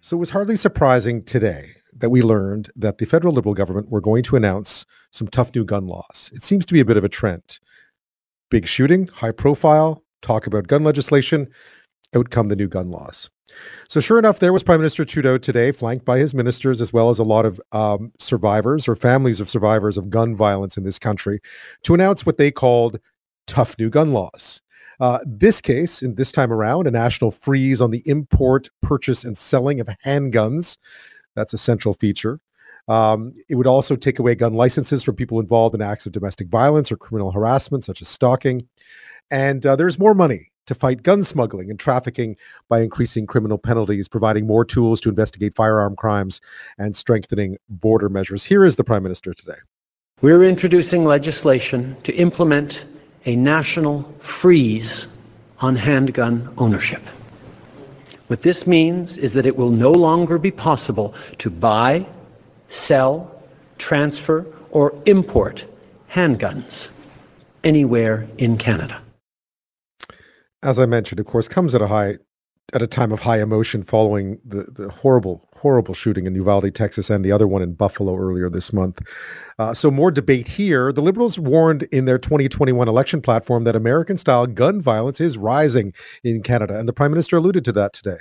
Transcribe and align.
So 0.00 0.16
it 0.16 0.20
was 0.20 0.30
hardly 0.30 0.56
surprising 0.56 1.24
today 1.24 1.70
that 1.96 2.10
we 2.10 2.22
learned 2.22 2.70
that 2.76 2.98
the 2.98 3.06
federal 3.06 3.34
Liberal 3.34 3.54
government 3.54 3.90
were 3.90 4.00
going 4.00 4.22
to 4.24 4.36
announce 4.36 4.86
some 5.10 5.28
tough 5.28 5.54
new 5.54 5.64
gun 5.64 5.86
laws. 5.86 6.30
It 6.32 6.44
seems 6.44 6.64
to 6.66 6.74
be 6.74 6.80
a 6.80 6.84
bit 6.84 6.96
of 6.96 7.04
a 7.04 7.08
trend. 7.08 7.58
Big 8.50 8.66
shooting, 8.66 9.08
high 9.08 9.32
profile, 9.32 10.04
talk 10.22 10.46
about 10.46 10.68
gun 10.68 10.84
legislation, 10.84 11.48
out 12.14 12.30
come 12.30 12.48
the 12.48 12.56
new 12.56 12.68
gun 12.68 12.90
laws. 12.90 13.28
So, 13.88 13.98
sure 14.00 14.18
enough, 14.18 14.38
there 14.38 14.52
was 14.52 14.62
Prime 14.62 14.78
Minister 14.78 15.04
Trudeau 15.04 15.38
today, 15.38 15.72
flanked 15.72 16.04
by 16.04 16.18
his 16.18 16.34
ministers, 16.34 16.80
as 16.80 16.92
well 16.92 17.10
as 17.10 17.18
a 17.18 17.24
lot 17.24 17.46
of 17.46 17.60
um, 17.72 18.12
survivors 18.20 18.86
or 18.86 18.94
families 18.94 19.40
of 19.40 19.48
survivors 19.50 19.96
of 19.96 20.10
gun 20.10 20.36
violence 20.36 20.76
in 20.76 20.84
this 20.84 20.98
country, 20.98 21.40
to 21.82 21.94
announce 21.94 22.26
what 22.26 22.36
they 22.36 22.50
called 22.50 23.00
tough 23.46 23.74
new 23.78 23.88
gun 23.88 24.12
laws. 24.12 24.60
Uh, 25.00 25.18
this 25.24 25.60
case, 25.60 26.02
in 26.02 26.14
this 26.16 26.32
time 26.32 26.52
around, 26.52 26.86
a 26.86 26.90
national 26.90 27.30
freeze 27.30 27.80
on 27.80 27.90
the 27.90 28.02
import, 28.06 28.68
purchase, 28.82 29.24
and 29.24 29.38
selling 29.38 29.80
of 29.80 29.88
handguns. 30.04 30.76
That's 31.36 31.52
a 31.52 31.58
central 31.58 31.94
feature. 31.94 32.40
Um, 32.88 33.34
it 33.48 33.54
would 33.54 33.66
also 33.66 33.96
take 33.96 34.18
away 34.18 34.34
gun 34.34 34.54
licenses 34.54 35.02
from 35.02 35.14
people 35.14 35.40
involved 35.40 35.74
in 35.74 35.82
acts 35.82 36.06
of 36.06 36.12
domestic 36.12 36.48
violence 36.48 36.90
or 36.90 36.96
criminal 36.96 37.30
harassment, 37.30 37.84
such 37.84 38.02
as 38.02 38.08
stalking. 38.08 38.66
And 39.30 39.64
uh, 39.64 39.76
there's 39.76 39.98
more 39.98 40.14
money 40.14 40.50
to 40.66 40.74
fight 40.74 41.02
gun 41.02 41.22
smuggling 41.22 41.70
and 41.70 41.78
trafficking 41.78 42.36
by 42.68 42.80
increasing 42.80 43.26
criminal 43.26 43.58
penalties, 43.58 44.08
providing 44.08 44.46
more 44.46 44.64
tools 44.64 45.00
to 45.02 45.08
investigate 45.08 45.54
firearm 45.54 45.96
crimes, 45.96 46.40
and 46.78 46.96
strengthening 46.96 47.56
border 47.68 48.08
measures. 48.08 48.42
Here 48.42 48.64
is 48.64 48.76
the 48.76 48.84
Prime 48.84 49.02
Minister 49.02 49.34
today. 49.34 49.58
We're 50.20 50.42
introducing 50.42 51.04
legislation 51.04 51.96
to 52.04 52.12
implement 52.14 52.84
a 53.26 53.36
national 53.36 54.02
freeze 54.20 55.06
on 55.60 55.76
handgun 55.76 56.52
ownership. 56.58 57.02
What 58.28 58.42
this 58.42 58.66
means 58.66 59.16
is 59.16 59.32
that 59.32 59.46
it 59.46 59.56
will 59.56 59.70
no 59.70 59.90
longer 59.90 60.38
be 60.38 60.50
possible 60.50 61.14
to 61.38 61.50
buy, 61.50 62.06
sell, 62.68 63.42
transfer, 63.78 64.46
or 64.70 64.94
import 65.06 65.64
handguns 66.10 66.90
anywhere 67.64 68.28
in 68.38 68.58
Canada 68.58 69.00
as 70.62 70.78
I 70.78 70.86
mentioned, 70.86 71.20
of 71.20 71.26
course, 71.26 71.48
comes 71.48 71.74
at 71.74 71.82
a 71.82 71.86
high 71.86 72.18
at 72.74 72.82
a 72.82 72.86
time 72.86 73.12
of 73.12 73.20
high 73.20 73.40
emotion 73.40 73.82
following 73.82 74.38
the, 74.44 74.64
the 74.64 74.90
horrible, 74.90 75.48
horrible 75.56 75.94
shooting 75.94 76.26
in 76.26 76.34
Uvalde, 76.34 76.74
Texas, 76.74 77.08
and 77.08 77.24
the 77.24 77.32
other 77.32 77.46
one 77.46 77.62
in 77.62 77.72
Buffalo 77.72 78.16
earlier 78.16 78.50
this 78.50 78.72
month. 78.72 79.00
Uh, 79.58 79.72
so, 79.72 79.90
more 79.90 80.10
debate 80.10 80.48
here. 80.48 80.92
The 80.92 81.00
Liberals 81.00 81.38
warned 81.38 81.84
in 81.84 82.04
their 82.04 82.18
2021 82.18 82.88
election 82.88 83.22
platform 83.22 83.64
that 83.64 83.74
American 83.74 84.18
style 84.18 84.46
gun 84.46 84.82
violence 84.82 85.20
is 85.20 85.38
rising 85.38 85.94
in 86.22 86.42
Canada, 86.42 86.78
and 86.78 86.88
the 86.88 86.92
Prime 86.92 87.10
Minister 87.10 87.36
alluded 87.36 87.64
to 87.64 87.72
that 87.72 87.92
today. 87.94 88.18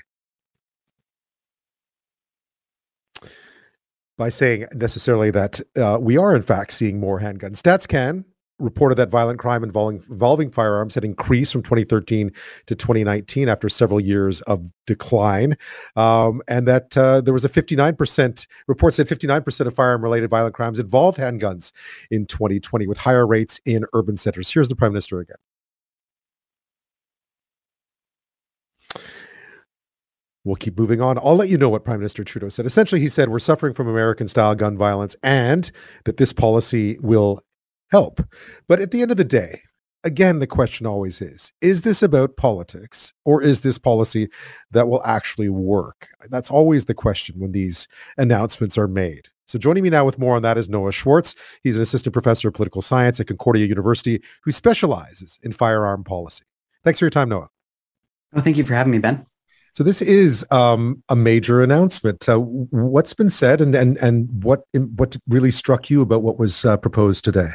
By 4.17 4.29
saying 4.29 4.65
necessarily 4.73 5.29
that 5.31 5.59
uh, 5.77 5.97
we 6.01 6.17
are, 6.17 6.35
in 6.35 6.41
fact, 6.41 6.71
seeing 6.71 6.99
more 6.99 7.19
handguns. 7.19 7.61
StatsCan 7.61 8.23
reported 8.59 8.95
that 8.95 9.09
violent 9.09 9.39
crime 9.39 9.63
involving, 9.63 10.03
involving 10.09 10.51
firearms 10.51 10.95
had 10.95 11.05
increased 11.05 11.51
from 11.51 11.61
2013 11.61 12.31
to 12.65 12.75
2019 12.75 13.49
after 13.49 13.69
several 13.69 13.99
years 13.99 14.41
of 14.41 14.65
decline, 14.85 15.57
um, 15.95 16.41
and 16.47 16.67
that 16.67 16.97
uh, 16.97 17.21
there 17.21 17.33
was 17.33 17.45
a 17.45 17.49
59% 17.49 18.47
reports 18.67 18.97
said 18.97 19.07
59% 19.07 19.67
of 19.67 19.75
firearm-related 19.75 20.29
violent 20.29 20.55
crimes 20.55 20.79
involved 20.79 21.17
handguns 21.17 21.71
in 22.11 22.25
2020, 22.25 22.87
with 22.87 22.97
higher 22.97 23.27
rates 23.27 23.59
in 23.65 23.85
urban 23.93 24.17
centers. 24.17 24.49
Here's 24.49 24.67
the 24.67 24.75
prime 24.75 24.93
minister 24.93 25.19
again. 25.19 25.37
We'll 30.47 30.55
keep 30.55 30.79
moving 30.79 31.01
on. 31.01 31.17
I'll 31.17 31.35
let 31.35 31.49
you 31.49 31.57
know 31.57 31.67
what 31.67 31.83
Prime 31.83 31.99
Minister 31.99 32.23
Trudeau 32.23 32.47
said. 32.47 32.65
Essentially, 32.65 33.01
he 33.01 33.09
said 33.09 33.27
we're 33.27 33.37
suffering 33.37 33.73
from 33.73 33.89
American 33.89 34.29
style 34.29 34.55
gun 34.55 34.77
violence 34.77 35.13
and 35.21 35.69
that 36.05 36.15
this 36.15 36.31
policy 36.31 36.97
will 37.01 37.43
help. 37.89 38.21
But 38.67 38.79
at 38.79 38.91
the 38.91 39.01
end 39.01 39.11
of 39.11 39.17
the 39.17 39.23
day, 39.23 39.61
again, 40.03 40.39
the 40.39 40.47
question 40.47 40.85
always 40.85 41.21
is 41.21 41.51
is 41.61 41.81
this 41.81 42.01
about 42.01 42.37
politics 42.37 43.13
or 43.25 43.41
is 43.41 43.61
this 43.61 43.77
policy 43.77 44.29
that 44.71 44.87
will 44.87 45.03
actually 45.05 45.49
work? 45.49 46.07
That's 46.29 46.49
always 46.49 46.85
the 46.85 46.93
question 46.93 47.39
when 47.39 47.51
these 47.51 47.87
announcements 48.17 48.77
are 48.77 48.87
made. 48.87 49.27
So, 49.47 49.57
joining 49.57 49.83
me 49.83 49.89
now 49.89 50.03
with 50.03 50.19
more 50.19 50.35
on 50.35 50.41
that 50.41 50.57
is 50.57 50.69
Noah 50.69 50.91
Schwartz. 50.91 51.33
He's 51.63 51.77
an 51.77 51.81
assistant 51.81 52.11
professor 52.11 52.49
of 52.49 52.53
political 52.53 52.81
science 52.81 53.19
at 53.19 53.27
Concordia 53.27 53.65
University 53.65 54.21
who 54.43 54.51
specializes 54.51 55.39
in 55.41 55.53
firearm 55.53 56.03
policy. 56.03 56.43
Thanks 56.83 56.99
for 56.99 57.05
your 57.05 57.11
time, 57.11 57.29
Noah. 57.29 57.49
Well, 58.33 58.43
thank 58.43 58.57
you 58.57 58.65
for 58.65 58.73
having 58.73 58.91
me, 58.91 58.99
Ben. 58.99 59.25
So 59.73 59.83
this 59.83 60.01
is 60.01 60.45
um, 60.51 61.03
a 61.07 61.15
major 61.15 61.61
announcement. 61.61 62.27
Uh, 62.27 62.39
what's 62.39 63.13
been 63.13 63.29
said, 63.29 63.61
and 63.61 63.75
and 63.75 63.95
and 63.97 64.43
what 64.43 64.63
what 64.73 65.15
really 65.27 65.51
struck 65.51 65.89
you 65.89 66.01
about 66.01 66.23
what 66.23 66.39
was 66.39 66.65
uh, 66.65 66.77
proposed 66.77 67.23
today? 67.23 67.51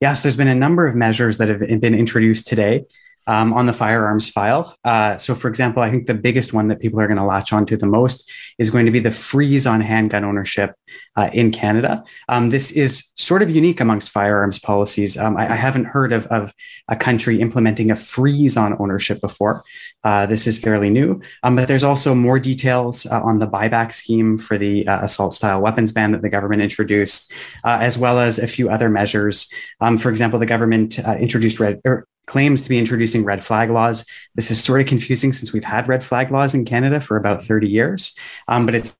Yes, 0.00 0.22
there's 0.22 0.36
been 0.36 0.48
a 0.48 0.54
number 0.54 0.86
of 0.86 0.94
measures 0.94 1.38
that 1.38 1.48
have 1.48 1.60
been 1.60 1.94
introduced 1.94 2.48
today 2.48 2.84
um, 3.26 3.52
on 3.52 3.66
the 3.66 3.72
firearms 3.72 4.28
file. 4.28 4.76
Uh, 4.84 5.16
so, 5.16 5.34
for 5.34 5.48
example, 5.48 5.82
I 5.82 5.90
think 5.90 6.06
the 6.06 6.14
biggest 6.14 6.52
one 6.52 6.68
that 6.68 6.80
people 6.80 7.00
are 7.00 7.06
going 7.06 7.18
to 7.18 7.24
latch 7.24 7.52
onto 7.52 7.76
the 7.76 7.86
most 7.86 8.30
is 8.58 8.70
going 8.70 8.86
to 8.86 8.92
be 8.92 9.00
the 9.00 9.10
freeze 9.10 9.66
on 9.66 9.80
handgun 9.80 10.24
ownership 10.24 10.74
uh, 11.16 11.30
in 11.32 11.50
Canada. 11.50 12.02
Um, 12.28 12.50
this 12.50 12.72
is 12.72 13.10
sort 13.16 13.42
of 13.42 13.50
unique 13.50 13.80
amongst 13.80 14.10
firearms 14.10 14.58
policies. 14.58 15.16
Um, 15.16 15.36
I, 15.36 15.52
I, 15.52 15.54
haven't 15.54 15.84
heard 15.84 16.12
of, 16.12 16.26
of, 16.28 16.52
a 16.88 16.96
country 16.96 17.40
implementing 17.40 17.90
a 17.90 17.96
freeze 17.96 18.56
on 18.56 18.76
ownership 18.80 19.20
before. 19.20 19.62
Uh, 20.04 20.26
this 20.26 20.46
is 20.46 20.58
fairly 20.58 20.90
new, 20.90 21.20
um, 21.42 21.56
but 21.56 21.68
there's 21.68 21.84
also 21.84 22.14
more 22.14 22.38
details 22.38 23.06
uh, 23.06 23.20
on 23.22 23.38
the 23.38 23.46
buyback 23.46 23.92
scheme 23.92 24.36
for 24.36 24.58
the 24.58 24.86
uh, 24.88 25.04
assault 25.04 25.34
style 25.34 25.60
weapons 25.60 25.92
ban 25.92 26.12
that 26.12 26.22
the 26.22 26.28
government 26.28 26.60
introduced, 26.60 27.30
uh, 27.64 27.78
as 27.80 27.96
well 27.96 28.18
as 28.18 28.38
a 28.38 28.46
few 28.46 28.68
other 28.68 28.88
measures. 28.88 29.48
Um, 29.80 29.96
for 29.96 30.10
example, 30.10 30.38
the 30.38 30.46
government 30.46 30.98
introduced 30.98 31.60
red, 31.60 31.80
or 31.84 32.06
claims 32.26 32.62
to 32.62 32.68
be 32.68 32.78
introducing 32.78 33.24
red 33.24 33.44
flag 33.44 33.70
laws. 33.70 34.04
This 34.34 34.50
is 34.50 34.62
sort 34.62 34.80
of 34.80 34.86
confusing 34.86 35.32
since 35.32 35.52
we've 35.52 35.64
had 35.64 35.88
red 35.88 36.04
flag 36.04 36.30
laws 36.30 36.54
in 36.54 36.64
Canada 36.64 37.00
for 37.00 37.16
about 37.16 37.42
30 37.42 37.68
years, 37.68 38.14
um, 38.48 38.66
but 38.66 38.74
it's 38.74 38.96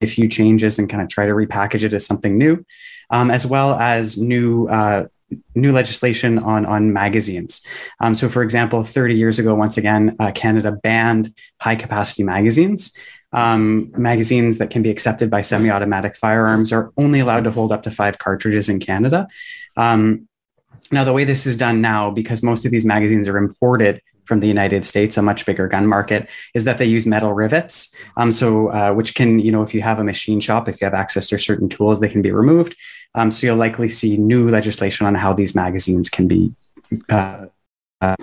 a 0.00 0.06
few 0.06 0.28
changes 0.28 0.78
and 0.78 0.88
kind 0.88 1.02
of 1.02 1.08
try 1.08 1.26
to 1.26 1.32
repackage 1.32 1.82
it 1.82 1.92
as 1.92 2.04
something 2.06 2.36
new, 2.36 2.64
um, 3.10 3.30
as 3.30 3.46
well 3.46 3.74
as 3.78 4.18
new. 4.18 4.68
Uh, 4.68 5.06
new 5.54 5.72
legislation 5.72 6.38
on 6.38 6.66
on 6.66 6.92
magazines. 6.92 7.62
Um, 8.00 8.14
so, 8.14 8.28
for 8.28 8.42
example, 8.42 8.84
30 8.84 9.14
years 9.14 9.38
ago, 9.38 9.54
once 9.54 9.78
again, 9.78 10.14
uh, 10.20 10.30
Canada 10.32 10.72
banned 10.72 11.32
high 11.58 11.74
capacity 11.74 12.22
magazines. 12.22 12.92
Um, 13.32 13.90
magazines 13.96 14.58
that 14.58 14.68
can 14.68 14.82
be 14.82 14.90
accepted 14.90 15.30
by 15.30 15.40
semi 15.40 15.70
automatic 15.70 16.16
firearms 16.16 16.70
are 16.70 16.92
only 16.98 17.20
allowed 17.20 17.44
to 17.44 17.50
hold 17.50 17.72
up 17.72 17.84
to 17.84 17.90
five 17.90 18.18
cartridges 18.18 18.68
in 18.68 18.78
Canada. 18.78 19.26
Um, 19.74 20.28
now, 20.90 21.04
the 21.04 21.12
way 21.12 21.24
this 21.24 21.46
is 21.46 21.56
done 21.56 21.80
now, 21.80 22.10
because 22.10 22.42
most 22.42 22.64
of 22.64 22.72
these 22.72 22.84
magazines 22.84 23.28
are 23.28 23.38
imported 23.38 24.02
from 24.24 24.40
the 24.40 24.48
United 24.48 24.84
States, 24.84 25.16
a 25.16 25.22
much 25.22 25.44
bigger 25.44 25.68
gun 25.68 25.86
market, 25.86 26.28
is 26.54 26.64
that 26.64 26.78
they 26.78 26.86
use 26.86 27.06
metal 27.06 27.32
rivets. 27.32 27.94
Um, 28.16 28.32
so, 28.32 28.68
uh, 28.68 28.92
which 28.92 29.14
can, 29.14 29.38
you 29.38 29.52
know, 29.52 29.62
if 29.62 29.74
you 29.74 29.82
have 29.82 29.98
a 29.98 30.04
machine 30.04 30.40
shop, 30.40 30.68
if 30.68 30.80
you 30.80 30.84
have 30.84 30.94
access 30.94 31.28
to 31.28 31.38
certain 31.38 31.68
tools, 31.68 32.00
they 32.00 32.08
can 32.08 32.22
be 32.22 32.30
removed. 32.30 32.76
Um, 33.14 33.30
so, 33.30 33.46
you'll 33.46 33.56
likely 33.56 33.88
see 33.88 34.16
new 34.16 34.48
legislation 34.48 35.06
on 35.06 35.14
how 35.14 35.32
these 35.32 35.54
magazines 35.54 36.08
can 36.08 36.28
be 36.28 36.54
uh, 37.08 37.46
uh, 38.00 38.16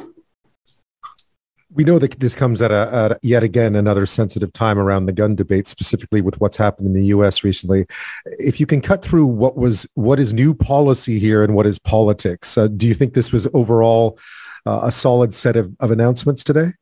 we 1.72 1.84
know 1.84 2.00
that 2.00 2.20
this 2.20 2.36
comes 2.36 2.62
at, 2.62 2.72
a, 2.72 3.12
at 3.12 3.20
yet 3.24 3.44
again 3.44 3.76
another 3.76 4.06
sensitive 4.06 4.52
time 4.54 4.80
around 4.80 5.06
the 5.06 5.12
gun 5.12 5.36
debate, 5.36 5.68
specifically 5.68 6.22
with 6.22 6.40
what's 6.40 6.58
happened 6.58 6.88
in 6.88 6.94
the 6.94 7.06
U.S. 7.08 7.44
recently. 7.44 7.86
If 8.26 8.60
you 8.60 8.66
can 8.66 8.82
cut 8.82 9.04
through 9.04 9.28
what 9.28 9.56
was 9.56 9.88
what 9.94 10.20
is 10.20 10.34
new 10.34 10.54
policy 10.54 11.20
here 11.20 11.44
and 11.44 11.56
what 11.56 11.68
is 11.68 11.78
politics, 11.78 12.58
uh, 12.58 12.68
do 12.68 12.88
you 12.88 12.94
think 12.94 13.14
this 13.14 13.32
was 13.32 13.48
overall 13.54 14.18
uh, 14.66 14.82
a 14.84 14.92
solid 14.92 15.34
set 15.34 15.56
of, 15.56 15.72
of 15.80 15.92
announcements 15.92 16.44
today? 16.44 16.74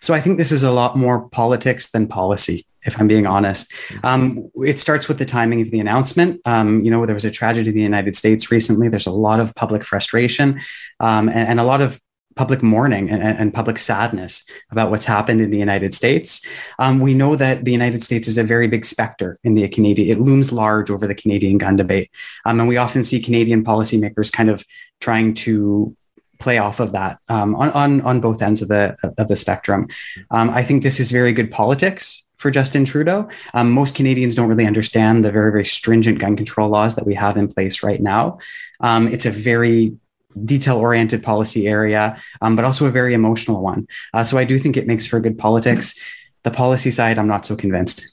So 0.00 0.14
I 0.14 0.20
think 0.20 0.38
this 0.38 0.52
is 0.52 0.62
a 0.62 0.72
lot 0.72 0.96
more 0.96 1.28
politics 1.28 1.90
than 1.90 2.08
policy 2.08 2.66
if 2.84 3.00
I'm 3.00 3.08
being 3.08 3.26
honest. 3.26 3.72
Mm-hmm. 3.88 4.06
Um, 4.06 4.50
it 4.56 4.78
starts 4.78 5.08
with 5.08 5.18
the 5.18 5.24
timing 5.24 5.62
of 5.62 5.70
the 5.70 5.80
announcement. 5.80 6.40
Um, 6.44 6.84
you 6.84 6.90
know, 6.90 7.06
there 7.06 7.14
was 7.14 7.24
a 7.24 7.30
tragedy 7.30 7.70
in 7.70 7.76
the 7.76 7.82
United 7.82 8.14
States 8.14 8.50
recently. 8.50 8.88
There's 8.88 9.06
a 9.06 9.12
lot 9.12 9.40
of 9.40 9.54
public 9.54 9.84
frustration 9.84 10.60
um, 11.00 11.28
and, 11.28 11.48
and, 11.48 11.60
a 11.60 11.64
lot 11.64 11.80
of 11.80 12.00
public 12.34 12.62
mourning 12.62 13.10
and, 13.10 13.22
and, 13.22 13.54
public 13.54 13.78
sadness 13.78 14.44
about 14.70 14.90
what's 14.90 15.04
happened 15.04 15.40
in 15.40 15.50
the 15.50 15.58
United 15.58 15.94
States. 15.94 16.40
Um, 16.78 16.98
we 16.98 17.14
know 17.14 17.36
that 17.36 17.64
the 17.64 17.72
United 17.72 18.02
States 18.02 18.26
is 18.26 18.38
a 18.38 18.44
very 18.44 18.66
big 18.66 18.84
specter 18.84 19.38
in 19.44 19.54
the 19.54 19.68
Canadian, 19.68 20.10
it 20.10 20.20
looms 20.20 20.52
large 20.52 20.90
over 20.90 21.06
the 21.06 21.14
Canadian 21.14 21.58
gun 21.58 21.76
debate. 21.76 22.10
Um, 22.44 22.60
and 22.60 22.68
we 22.68 22.76
often 22.76 23.04
see 23.04 23.20
Canadian 23.20 23.64
policymakers 23.64 24.32
kind 24.32 24.50
of 24.50 24.64
trying 25.00 25.34
to 25.34 25.96
play 26.40 26.58
off 26.58 26.80
of 26.80 26.92
that 26.92 27.18
um, 27.28 27.54
on, 27.54 27.70
on, 27.70 28.00
on 28.02 28.20
both 28.20 28.42
ends 28.42 28.60
of 28.60 28.68
the, 28.68 28.96
of 29.18 29.28
the 29.28 29.36
spectrum. 29.36 29.88
Um, 30.30 30.50
I 30.50 30.62
think 30.62 30.82
this 30.82 31.00
is 31.00 31.10
very 31.10 31.32
good 31.32 31.50
politics 31.50 32.24
for 32.36 32.50
Justin 32.50 32.84
Trudeau. 32.84 33.28
Um, 33.54 33.70
most 33.70 33.94
Canadians 33.94 34.34
don't 34.34 34.48
really 34.48 34.66
understand 34.66 35.24
the 35.24 35.32
very, 35.32 35.50
very 35.50 35.64
stringent 35.64 36.18
gun 36.18 36.36
control 36.36 36.68
laws 36.68 36.94
that 36.96 37.06
we 37.06 37.14
have 37.14 37.36
in 37.36 37.48
place 37.48 37.82
right 37.82 38.00
now. 38.00 38.38
Um, 38.80 39.08
it's 39.08 39.24
a 39.24 39.30
very 39.30 39.96
detail 40.44 40.76
oriented 40.76 41.22
policy 41.22 41.66
area, 41.66 42.20
um, 42.40 42.56
but 42.56 42.64
also 42.64 42.86
a 42.86 42.90
very 42.90 43.14
emotional 43.14 43.62
one. 43.62 43.86
Uh, 44.12 44.24
so 44.24 44.38
I 44.38 44.44
do 44.44 44.58
think 44.58 44.76
it 44.76 44.86
makes 44.86 45.06
for 45.06 45.20
good 45.20 45.38
politics. 45.38 45.94
The 46.42 46.50
policy 46.50 46.90
side, 46.90 47.18
I'm 47.18 47.28
not 47.28 47.46
so 47.46 47.56
convinced. 47.56 48.06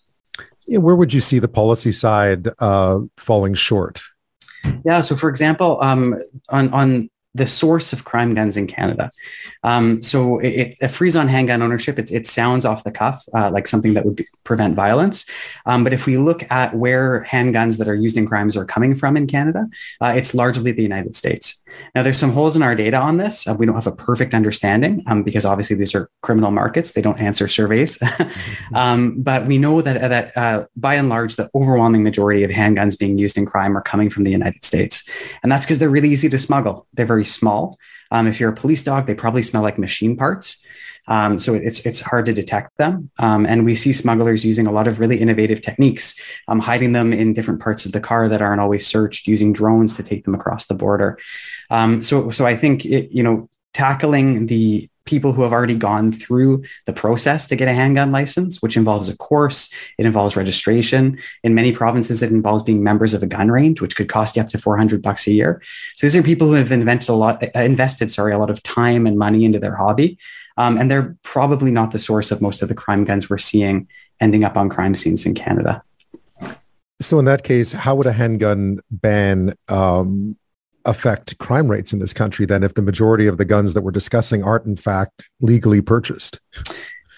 Yeah, 0.67 0.79
where 0.79 0.95
would 0.95 1.11
you 1.11 1.21
see 1.21 1.39
the 1.39 1.47
policy 1.47 1.91
side 1.91 2.47
uh, 2.59 2.99
falling 3.17 3.55
short? 3.55 4.01
Yeah, 4.85 5.01
so 5.01 5.15
for 5.15 5.29
example, 5.29 5.79
um, 5.81 6.21
on 6.49 6.71
on 6.73 7.09
the 7.33 7.47
source 7.47 7.93
of 7.93 8.03
crime 8.03 8.33
guns 8.33 8.57
in 8.57 8.67
Canada. 8.67 9.09
Um, 9.63 10.01
so 10.01 10.39
it, 10.39 10.75
a 10.81 10.89
freeze 10.89 11.15
on 11.15 11.27
handgun 11.27 11.61
ownership, 11.61 11.97
it, 11.97 12.11
it 12.11 12.27
sounds 12.27 12.65
off 12.65 12.83
the 12.83 12.91
cuff, 12.91 13.23
uh, 13.33 13.49
like 13.51 13.67
something 13.67 13.93
that 13.93 14.05
would 14.05 14.17
be, 14.17 14.27
prevent 14.43 14.75
violence. 14.75 15.25
Um, 15.65 15.83
but 15.83 15.93
if 15.93 16.05
we 16.05 16.17
look 16.17 16.49
at 16.51 16.75
where 16.75 17.23
handguns 17.23 17.77
that 17.77 17.87
are 17.87 17.95
used 17.95 18.17
in 18.17 18.27
crimes 18.27 18.57
are 18.57 18.65
coming 18.65 18.95
from 18.95 19.15
in 19.15 19.27
Canada, 19.27 19.67
uh, 20.01 20.13
it's 20.15 20.33
largely 20.33 20.71
the 20.73 20.83
United 20.83 21.15
States. 21.15 21.60
Now, 21.93 22.03
there's 22.03 22.17
some 22.17 22.31
holes 22.31 22.55
in 22.55 22.61
our 22.61 22.75
data 22.75 22.97
on 22.97 23.17
this. 23.17 23.47
Uh, 23.47 23.53
we 23.53 23.65
don't 23.65 23.75
have 23.75 23.87
a 23.87 23.91
perfect 23.91 24.33
understanding 24.33 25.03
um, 25.07 25.23
because 25.23 25.45
obviously 25.45 25.75
these 25.75 25.93
are 25.93 26.09
criminal 26.21 26.51
markets. 26.51 26.91
They 26.91 27.01
don't 27.01 27.19
answer 27.19 27.47
surveys. 27.47 27.97
Um, 28.73 29.21
but 29.21 29.47
we 29.47 29.57
know 29.57 29.81
that, 29.81 29.99
that 29.99 30.37
uh, 30.37 30.65
by 30.77 30.95
and 30.95 31.09
large, 31.09 31.35
the 31.35 31.49
overwhelming 31.53 32.03
majority 32.03 32.43
of 32.43 32.51
handguns 32.51 32.97
being 32.97 33.17
used 33.17 33.37
in 33.37 33.45
crime 33.45 33.75
are 33.77 33.81
coming 33.81 34.09
from 34.09 34.23
the 34.23 34.31
United 34.31 34.63
States. 34.63 35.03
And 35.43 35.51
that's 35.51 35.65
because 35.65 35.79
they're 35.79 35.89
really 35.89 36.09
easy 36.09 36.29
to 36.29 36.39
smuggle. 36.39 36.87
They're 36.93 37.05
very 37.05 37.25
small. 37.25 37.77
Um, 38.11 38.27
if 38.27 38.39
you're 38.39 38.51
a 38.51 38.55
police 38.55 38.83
dog, 38.83 39.07
they 39.07 39.15
probably 39.15 39.43
smell 39.43 39.61
like 39.61 39.77
machine 39.77 40.15
parts. 40.15 40.63
Um, 41.07 41.39
so 41.39 41.53
it's 41.55 41.79
it's 41.79 41.99
hard 41.99 42.25
to 42.25 42.33
detect 42.33 42.77
them, 42.77 43.09
um, 43.17 43.45
and 43.45 43.65
we 43.65 43.75
see 43.75 43.91
smugglers 43.91 44.45
using 44.45 44.67
a 44.67 44.71
lot 44.71 44.87
of 44.87 44.99
really 44.99 45.19
innovative 45.19 45.61
techniques, 45.61 46.15
um, 46.47 46.59
hiding 46.59 46.93
them 46.93 47.11
in 47.11 47.33
different 47.33 47.61
parts 47.61 47.85
of 47.85 47.91
the 47.91 47.99
car 47.99 48.29
that 48.29 48.41
aren't 48.41 48.61
always 48.61 48.85
searched, 48.85 49.27
using 49.27 49.51
drones 49.51 49.93
to 49.93 50.03
take 50.03 50.23
them 50.25 50.35
across 50.35 50.67
the 50.67 50.75
border. 50.75 51.17
Um, 51.69 52.01
so 52.01 52.29
so 52.29 52.45
I 52.45 52.55
think 52.55 52.85
it, 52.85 53.11
you 53.11 53.23
know 53.23 53.49
tackling 53.73 54.47
the 54.47 54.89
people 55.05 55.33
who 55.33 55.41
have 55.41 55.51
already 55.51 55.73
gone 55.73 56.11
through 56.11 56.63
the 56.85 56.93
process 56.93 57.47
to 57.47 57.55
get 57.55 57.67
a 57.67 57.73
handgun 57.73 58.11
license, 58.11 58.61
which 58.61 58.77
involves 58.77 59.09
a 59.09 59.17
course, 59.17 59.71
it 59.97 60.05
involves 60.05 60.35
registration. 60.35 61.17
In 61.43 61.55
many 61.55 61.71
provinces, 61.71 62.21
it 62.21 62.31
involves 62.31 62.63
being 62.63 62.83
members 62.83 63.13
of 63.13 63.23
a 63.23 63.27
gun 63.27 63.49
range, 63.49 63.81
which 63.81 63.95
could 63.95 64.09
cost 64.09 64.35
you 64.35 64.41
up 64.41 64.49
to 64.49 64.57
400 64.57 65.01
bucks 65.01 65.27
a 65.27 65.31
year. 65.31 65.61
So 65.95 66.05
these 66.05 66.15
are 66.15 66.23
people 66.23 66.47
who 66.47 66.53
have 66.53 66.71
invented 66.71 67.09
a 67.09 67.13
lot, 67.13 67.43
uh, 67.43 67.59
invested, 67.59 68.11
sorry, 68.11 68.33
a 68.33 68.37
lot 68.37 68.49
of 68.49 68.61
time 68.63 69.07
and 69.07 69.17
money 69.17 69.45
into 69.45 69.59
their 69.59 69.75
hobby. 69.75 70.17
Um, 70.57 70.77
and 70.77 70.91
they're 70.91 71.15
probably 71.23 71.71
not 71.71 71.91
the 71.91 71.99
source 71.99 72.31
of 72.31 72.41
most 72.41 72.61
of 72.61 72.69
the 72.69 72.75
crime 72.75 73.03
guns 73.03 73.29
we're 73.29 73.37
seeing 73.37 73.87
ending 74.19 74.43
up 74.43 74.55
on 74.55 74.69
crime 74.69 74.93
scenes 74.93 75.25
in 75.25 75.33
Canada. 75.33 75.83
So 77.01 77.17
in 77.17 77.25
that 77.25 77.43
case, 77.43 77.71
how 77.71 77.95
would 77.95 78.05
a 78.05 78.13
handgun 78.13 78.79
ban 78.91 79.55
um, 79.67 80.37
affect 80.85 81.37
crime 81.37 81.67
rates 81.69 81.93
in 81.93 81.99
this 81.99 82.13
country 82.13 82.45
than 82.45 82.63
if 82.63 82.73
the 82.73 82.81
majority 82.81 83.27
of 83.27 83.37
the 83.37 83.45
guns 83.45 83.73
that 83.73 83.81
we're 83.81 83.91
discussing 83.91 84.43
aren't 84.43 84.65
in 84.65 84.75
fact 84.75 85.29
legally 85.41 85.81
purchased? 85.81 86.39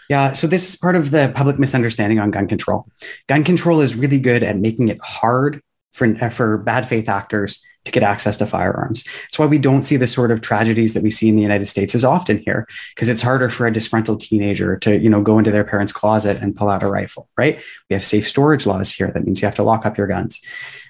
Yeah, 0.09 0.33
so 0.33 0.47
this 0.47 0.69
is 0.69 0.75
part 0.75 0.95
of 0.95 1.11
the 1.11 1.31
public 1.33 1.57
misunderstanding 1.57 2.19
on 2.19 2.31
gun 2.31 2.47
control. 2.47 2.85
Gun 3.27 3.43
control 3.43 3.81
is 3.81 3.95
really 3.95 4.19
good 4.19 4.43
at 4.43 4.57
making 4.57 4.89
it 4.89 4.99
hard 5.01 5.61
for, 5.93 6.29
for 6.29 6.57
bad 6.57 6.87
faith 6.87 7.07
actors 7.07 7.63
to 7.85 7.91
get 7.91 8.03
access 8.03 8.37
to 8.37 8.45
firearms. 8.45 9.03
That's 9.03 9.39
why 9.39 9.45
we 9.45 9.59
don't 9.59 9.83
see 9.83 9.97
the 9.97 10.07
sort 10.07 10.31
of 10.31 10.41
tragedies 10.41 10.93
that 10.93 11.03
we 11.03 11.11
see 11.11 11.27
in 11.27 11.35
the 11.35 11.41
United 11.41 11.65
States 11.65 11.95
as 11.95 12.03
often 12.03 12.37
here, 12.39 12.67
because 12.95 13.09
it's 13.09 13.21
harder 13.21 13.49
for 13.49 13.67
a 13.67 13.73
disgruntled 13.73 14.21
teenager 14.21 14.77
to, 14.77 14.97
you 14.97 15.09
know, 15.09 15.21
go 15.21 15.37
into 15.37 15.51
their 15.51 15.65
parents' 15.65 15.91
closet 15.91 16.37
and 16.41 16.55
pull 16.55 16.69
out 16.69 16.83
a 16.83 16.87
rifle, 16.87 17.29
right? 17.37 17.61
We 17.89 17.93
have 17.93 18.03
safe 18.03 18.27
storage 18.27 18.65
laws 18.65 18.91
here. 18.91 19.11
That 19.13 19.25
means 19.25 19.41
you 19.41 19.47
have 19.47 19.55
to 19.55 19.63
lock 19.63 19.85
up 19.85 19.97
your 19.97 20.07
guns. 20.07 20.41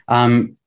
Um, 0.07 0.57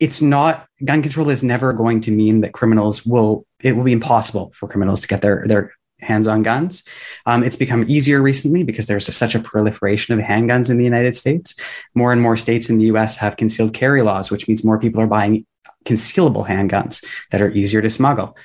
it's 0.00 0.20
not 0.20 0.66
gun 0.84 1.02
control 1.02 1.30
is 1.30 1.42
never 1.42 1.72
going 1.72 2.00
to 2.02 2.10
mean 2.10 2.40
that 2.40 2.52
criminals 2.52 3.04
will 3.04 3.46
it 3.60 3.76
will 3.76 3.84
be 3.84 3.92
impossible 3.92 4.52
for 4.54 4.68
criminals 4.68 5.00
to 5.00 5.08
get 5.08 5.22
their 5.22 5.44
their 5.46 5.72
hands 6.00 6.26
on 6.26 6.42
guns. 6.42 6.82
Um, 7.26 7.42
it's 7.42 7.56
become 7.56 7.84
easier 7.88 8.22
recently 8.22 8.62
because 8.62 8.86
there's 8.86 9.14
such 9.14 9.34
a 9.34 9.40
proliferation 9.40 10.18
of 10.18 10.24
handguns 10.24 10.70
in 10.70 10.78
the 10.78 10.84
United 10.84 11.14
States. 11.14 11.54
More 11.94 12.12
and 12.12 12.22
more 12.22 12.36
states 12.36 12.70
in 12.70 12.78
the 12.78 12.86
US 12.86 13.16
have 13.18 13.36
concealed 13.36 13.74
carry 13.74 14.02
laws, 14.02 14.30
which 14.30 14.48
means 14.48 14.64
more 14.64 14.78
people 14.78 15.00
are 15.02 15.06
buying 15.06 15.46
concealable 15.84 16.46
handguns 16.46 17.04
that 17.30 17.42
are 17.42 17.50
easier 17.50 17.82
to 17.82 17.90
smuggle. 17.90 18.36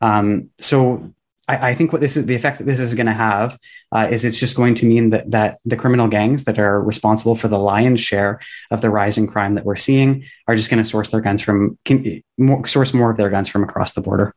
Um, 0.00 0.50
so 0.58 1.14
I, 1.48 1.70
I, 1.70 1.74
think 1.74 1.92
what 1.92 2.00
this 2.00 2.16
is 2.16 2.26
the 2.26 2.34
effect 2.34 2.58
that 2.58 2.64
this 2.64 2.80
is 2.80 2.94
going 2.94 3.06
to 3.06 3.12
have 3.12 3.58
uh, 3.92 4.08
is 4.10 4.24
it's 4.24 4.38
just 4.38 4.56
going 4.56 4.74
to 4.76 4.86
mean 4.86 5.10
that 5.10 5.30
that 5.30 5.58
the 5.64 5.76
criminal 5.76 6.08
gangs 6.08 6.44
that 6.44 6.58
are 6.58 6.82
responsible 6.82 7.36
for 7.36 7.48
the 7.48 7.58
lion's 7.58 8.00
share 8.00 8.40
of 8.70 8.80
the 8.80 8.90
rising 8.90 9.26
crime 9.26 9.54
that 9.54 9.64
we're 9.64 9.76
seeing 9.76 10.24
are 10.48 10.56
just 10.56 10.70
going 10.70 10.82
to 10.82 10.88
source 10.88 11.10
their 11.10 11.20
guns 11.20 11.42
from 11.42 11.78
can, 11.84 12.22
more, 12.38 12.66
source 12.66 12.94
more 12.94 13.10
of 13.10 13.16
their 13.16 13.30
guns 13.30 13.48
from 13.48 13.62
across 13.62 13.92
the 13.92 14.00
border. 14.00 14.34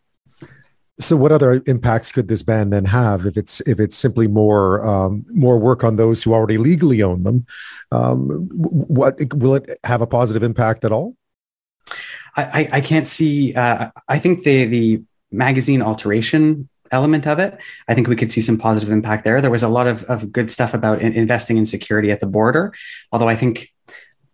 So, 0.99 1.15
what 1.15 1.31
other 1.31 1.61
impacts 1.67 2.11
could 2.11 2.27
this 2.27 2.43
ban 2.43 2.71
then 2.71 2.85
have 2.85 3.25
if 3.25 3.37
it's 3.37 3.61
if 3.61 3.79
it's 3.79 3.95
simply 3.95 4.27
more 4.27 4.85
um, 4.85 5.25
more 5.29 5.57
work 5.57 5.83
on 5.83 5.95
those 5.95 6.23
who 6.23 6.33
already 6.33 6.57
legally 6.57 7.03
own 7.03 7.23
them? 7.23 7.45
Um, 7.91 8.49
what 8.51 9.15
will 9.33 9.55
it 9.55 9.79
have 9.83 10.01
a 10.01 10.07
positive 10.07 10.43
impact 10.43 10.83
at 10.83 10.91
all? 10.91 11.15
I, 12.35 12.69
I 12.71 12.81
can't 12.81 13.07
see. 13.07 13.55
Uh, 13.55 13.89
I 14.07 14.19
think 14.19 14.43
the 14.43 14.65
the 14.65 15.03
magazine 15.31 15.81
alteration 15.81 16.69
element 16.91 17.27
of 17.27 17.39
it, 17.39 17.57
I 17.87 17.95
think 17.95 18.07
we 18.07 18.15
could 18.15 18.31
see 18.31 18.41
some 18.41 18.57
positive 18.57 18.91
impact 18.91 19.23
there. 19.23 19.41
There 19.41 19.51
was 19.51 19.63
a 19.63 19.69
lot 19.69 19.87
of, 19.87 20.03
of 20.05 20.31
good 20.31 20.51
stuff 20.51 20.73
about 20.73 21.01
in, 21.01 21.13
investing 21.13 21.57
in 21.57 21.65
security 21.65 22.11
at 22.11 22.19
the 22.19 22.27
border, 22.27 22.73
although 23.11 23.29
I 23.29 23.35
think 23.35 23.71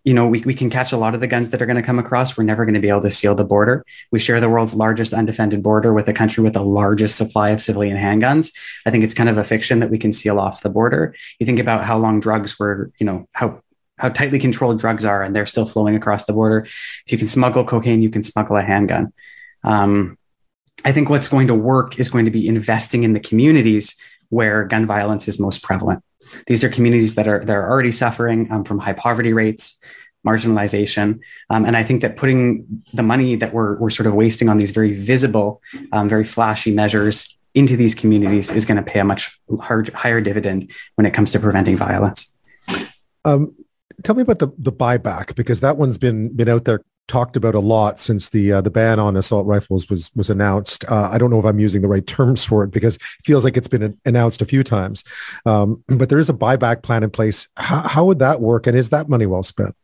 you 0.04 0.14
know, 0.14 0.28
we, 0.28 0.42
we 0.42 0.54
can 0.54 0.70
catch 0.70 0.92
a 0.92 0.98
lot 0.98 1.16
of 1.16 1.22
the 1.22 1.28
guns 1.28 1.50
that 1.50 1.62
are 1.62 1.66
going 1.66 1.78
to 1.78 1.82
come 1.84 2.00
across. 2.00 2.38
We're 2.38 2.44
never 2.44 2.66
going 2.66 2.74
to 2.74 2.82
be 2.82 2.90
able 2.90 3.02
to 3.02 3.12
seal 3.12 3.36
the 3.36 3.46
border. 3.46 3.86
We 4.12 4.20
share 4.20 4.42
the 4.42 4.50
world's 4.50 4.76
largest 4.76 5.14
undefended 5.14 5.64
border 5.64 5.94
with 5.94 6.08
a 6.10 6.14
country 6.14 6.44
with 6.44 6.54
the 6.54 6.62
largest 6.62 7.16
supply 7.16 7.52
of 7.52 7.62
civilian 7.62 7.98
handguns. 7.98 8.54
I 8.86 8.92
think 8.92 9.06
it's 9.06 9.14
kind 9.14 9.30
of 9.30 9.38
a 9.38 9.46
fiction 9.46 9.80
that 9.80 9.90
we 9.90 9.98
can 9.98 10.12
seal 10.12 10.40
off 10.40 10.62
the 10.62 10.70
border. 10.70 11.16
You 11.40 11.46
think 11.46 11.60
about 11.60 11.86
how 11.86 11.98
long 11.98 12.20
drugs 12.20 12.60
were, 12.60 12.92
you 13.00 13.06
know, 13.06 13.28
how 13.32 13.62
how 13.98 14.10
tightly 14.10 14.40
controlled 14.40 14.80
drugs 14.80 15.06
are, 15.06 15.22
and 15.22 15.36
they're 15.36 15.46
still 15.46 15.68
flowing 15.68 15.96
across 15.96 16.26
the 16.26 16.34
border. 16.34 16.66
If 17.06 17.12
you 17.12 17.18
can 17.18 17.28
smuggle 17.28 17.64
cocaine, 17.64 18.02
you 18.02 18.10
can 18.10 18.24
smuggle 18.24 18.58
a 18.58 18.62
handgun. 18.62 19.14
Um, 19.64 20.18
I 20.86 20.92
think 20.92 21.10
what's 21.10 21.28
going 21.28 21.48
to 21.48 21.56
work 21.56 22.00
is 22.00 22.10
going 22.10 22.26
to 22.26 22.32
be 22.32 22.48
investing 22.48 23.04
in 23.04 23.14
the 23.14 23.20
communities 23.20 23.96
where 24.30 24.66
gun 24.66 24.86
violence 24.86 25.28
is 25.28 25.40
most 25.40 25.64
prevalent. 25.64 26.04
These 26.48 26.64
are 26.64 26.70
communities 26.70 27.16
that 27.16 27.28
are 27.28 27.44
that 27.46 27.54
are 27.54 27.70
already 27.70 27.92
suffering 27.92 28.52
um, 28.52 28.64
from 28.64 28.80
high 28.80 28.94
poverty 28.94 29.34
rates, 29.34 29.78
marginalization, 30.26 31.20
um, 31.50 31.66
and 31.66 31.78
I 31.78 31.84
think 31.84 32.02
that 32.02 32.18
putting 32.18 32.84
the 32.94 33.04
money 33.04 33.36
that 33.36 33.54
we're 33.54 33.78
we're 33.78 33.92
sort 33.92 34.08
of 34.08 34.14
wasting 34.14 34.50
on 34.50 34.58
these 34.58 34.72
very 34.72 34.94
visible, 34.94 35.62
um, 35.92 36.10
very 36.10 36.26
flashy 36.26 36.74
measures 36.74 37.38
into 37.54 37.78
these 37.78 37.94
communities 37.94 38.52
is 38.52 38.66
going 38.66 38.78
to 38.78 38.84
pay 38.84 39.00
a 39.00 39.04
much 39.04 39.40
hard, 39.62 39.90
higher 39.90 40.22
dividend 40.22 40.72
when 40.96 41.06
it 41.06 41.14
comes 41.14 41.32
to 41.34 41.40
preventing 41.40 41.78
violence. 41.78 42.36
Um, 43.26 43.54
tell 44.04 44.16
me 44.16 44.24
about 44.24 44.40
the 44.40 44.48
the 44.58 44.72
buyback 44.72 45.36
because 45.36 45.60
that 45.60 45.78
one's 45.78 46.00
been 46.00 46.36
been 46.36 46.50
out 46.50 46.66
there 46.66 46.82
talked 47.08 47.36
about 47.36 47.56
a 47.56 47.60
lot 47.60 48.00
since 48.00 48.30
the 48.30 48.54
uh, 48.54 48.62
the 48.62 48.70
ban 48.70 49.00
on 49.00 49.18
assault 49.18 49.46
rifles 49.46 49.90
was 49.90 50.12
was 50.16 50.30
announced. 50.30 50.86
Uh, 50.90 51.10
I 51.12 51.18
don't 51.18 51.30
know 51.30 51.40
if 51.40 51.46
I'm 51.46 51.60
using 51.60 51.82
the 51.82 51.88
right 51.88 52.06
terms 52.06 52.44
for 52.44 52.64
it 52.64 52.72
because 52.72 52.96
it 52.96 53.02
feels 53.26 53.44
like 53.44 53.58
it's 53.58 53.68
been 53.68 53.98
announced 54.06 54.42
a 54.42 54.46
few 54.46 54.64
times. 54.64 55.04
Um, 55.46 55.84
but 55.88 56.10
there 56.10 56.20
is 56.20 56.30
a 56.30 56.34
buyback 56.34 56.84
plan 56.84 57.04
in 57.04 57.10
place. 57.10 57.48
How, 57.56 57.82
how 57.82 58.06
would 58.06 58.20
that 58.20 58.42
work, 58.42 58.68
and 58.68 58.78
is 58.78 58.90
that 58.90 59.10
money 59.10 59.26
well 59.26 59.44
spent? 59.44 59.76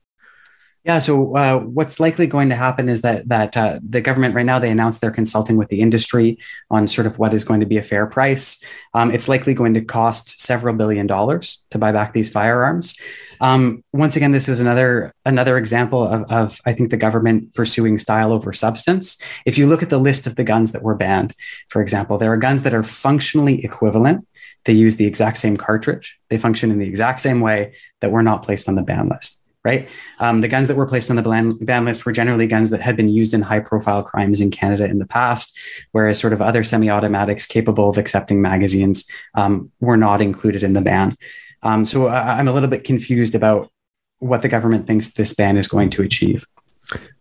Yeah. 0.86 1.00
So 1.00 1.36
uh, 1.36 1.60
what's 1.60 2.00
likely 2.00 2.26
going 2.26 2.48
to 2.50 2.56
happen 2.56 2.88
is 2.88 3.02
that 3.02 3.28
that 3.28 3.58
uh, 3.58 3.80
the 3.88 4.00
government 4.00 4.34
right 4.34 4.46
now 4.46 4.60
they 4.60 4.72
announced 4.72 5.02
they're 5.02 5.12
consulting 5.12 5.58
with 5.58 5.68
the 5.68 5.82
industry 5.82 6.40
on 6.72 6.88
sort 6.88 7.06
of 7.06 7.20
what 7.20 7.34
is 7.34 7.44
going 7.44 7.60
to 7.60 7.66
be 7.66 7.78
a 7.78 7.84
fair 7.84 8.08
price. 8.08 8.64
Um, 8.94 9.12
it's 9.12 9.28
likely 9.28 9.54
going 9.54 9.74
to 9.74 9.82
cost 9.82 10.40
several 10.40 10.74
billion 10.74 11.06
dollars 11.06 11.66
to 11.72 11.78
buy 11.78 11.92
back 11.92 12.14
these 12.14 12.30
firearms. 12.30 12.96
Um, 13.42 13.84
once 13.92 14.16
again, 14.16 14.32
this 14.32 14.48
is 14.48 14.62
another 14.62 15.14
another 15.26 15.58
example 15.58 16.08
of, 16.08 16.24
of 16.32 16.62
I 16.66 16.74
think 16.74 16.92
the 16.92 16.98
government 16.98 17.54
pursuing 17.54 17.98
style 17.98 18.32
over 18.32 18.54
substance. 18.54 19.18
If 19.46 19.58
you 19.58 19.68
look 19.68 19.84
at 19.84 19.90
the 19.90 20.00
list 20.00 20.28
of 20.28 20.38
the 20.38 20.46
guns 20.46 20.72
that 20.72 20.84
were 20.84 20.96
banned, 20.96 21.36
for 21.68 21.82
example, 21.82 22.18
there 22.18 22.32
are 22.32 22.38
guns 22.38 22.64
that 22.64 22.74
are 22.74 22.84
functionally 22.84 23.64
equivalent. 23.66 24.26
They 24.64 24.74
use 24.74 24.96
the 24.96 25.06
exact 25.06 25.38
same 25.38 25.58
cartridge. 25.58 26.18
They 26.30 26.38
function 26.38 26.72
in 26.72 26.80
the 26.80 26.88
exact 26.88 27.20
same 27.20 27.42
way 27.42 27.74
that 28.02 28.12
were 28.12 28.24
not 28.24 28.44
placed 28.44 28.68
on 28.68 28.76
the 28.76 28.82
ban 28.82 29.10
list 29.10 29.39
right? 29.66 29.90
Um, 30.20 30.42
the 30.42 30.48
guns 30.48 30.68
that 30.68 30.78
were 30.78 30.88
placed 30.88 31.10
on 31.10 31.16
the 31.16 31.22
ban, 31.22 31.54
ban, 31.58 31.86
list 31.86 32.06
were 32.06 32.12
generally 32.12 32.48
guns 32.48 32.70
that 32.70 32.82
had 32.82 32.96
been 32.96 33.10
used 33.10 33.34
in 33.34 33.42
high 33.42 33.60
profile 33.60 34.04
crimes 34.04 34.40
in 34.40 34.52
Canada 34.52 34.86
in 34.86 35.00
the 35.00 35.06
past, 35.06 35.58
whereas 35.92 36.20
sort 36.20 36.34
of 36.34 36.42
other 36.42 36.64
semi 36.64 36.90
automatics 36.90 37.46
capable 37.46 37.90
of 37.90 37.98
accepting 37.98 38.42
magazines 38.42 39.06
um, 39.36 39.72
were 39.80 39.98
not 39.98 40.22
included 40.22 40.64
in 40.64 40.74
the 40.74 40.82
ban. 40.82 41.18
Um, 41.64 41.84
so 41.84 42.08
I, 42.08 42.38
I'm 42.38 42.48
a 42.48 42.54
little 42.54 42.70
bit 42.70 42.86
confused 42.86 43.36
about 43.36 43.70
what 44.20 44.42
the 44.42 44.50
government 44.50 44.88
thinks 44.88 45.12
this 45.12 45.34
ban 45.34 45.58
is 45.58 45.68
going 45.68 45.90
to 45.92 46.04
achieve. 46.04 46.46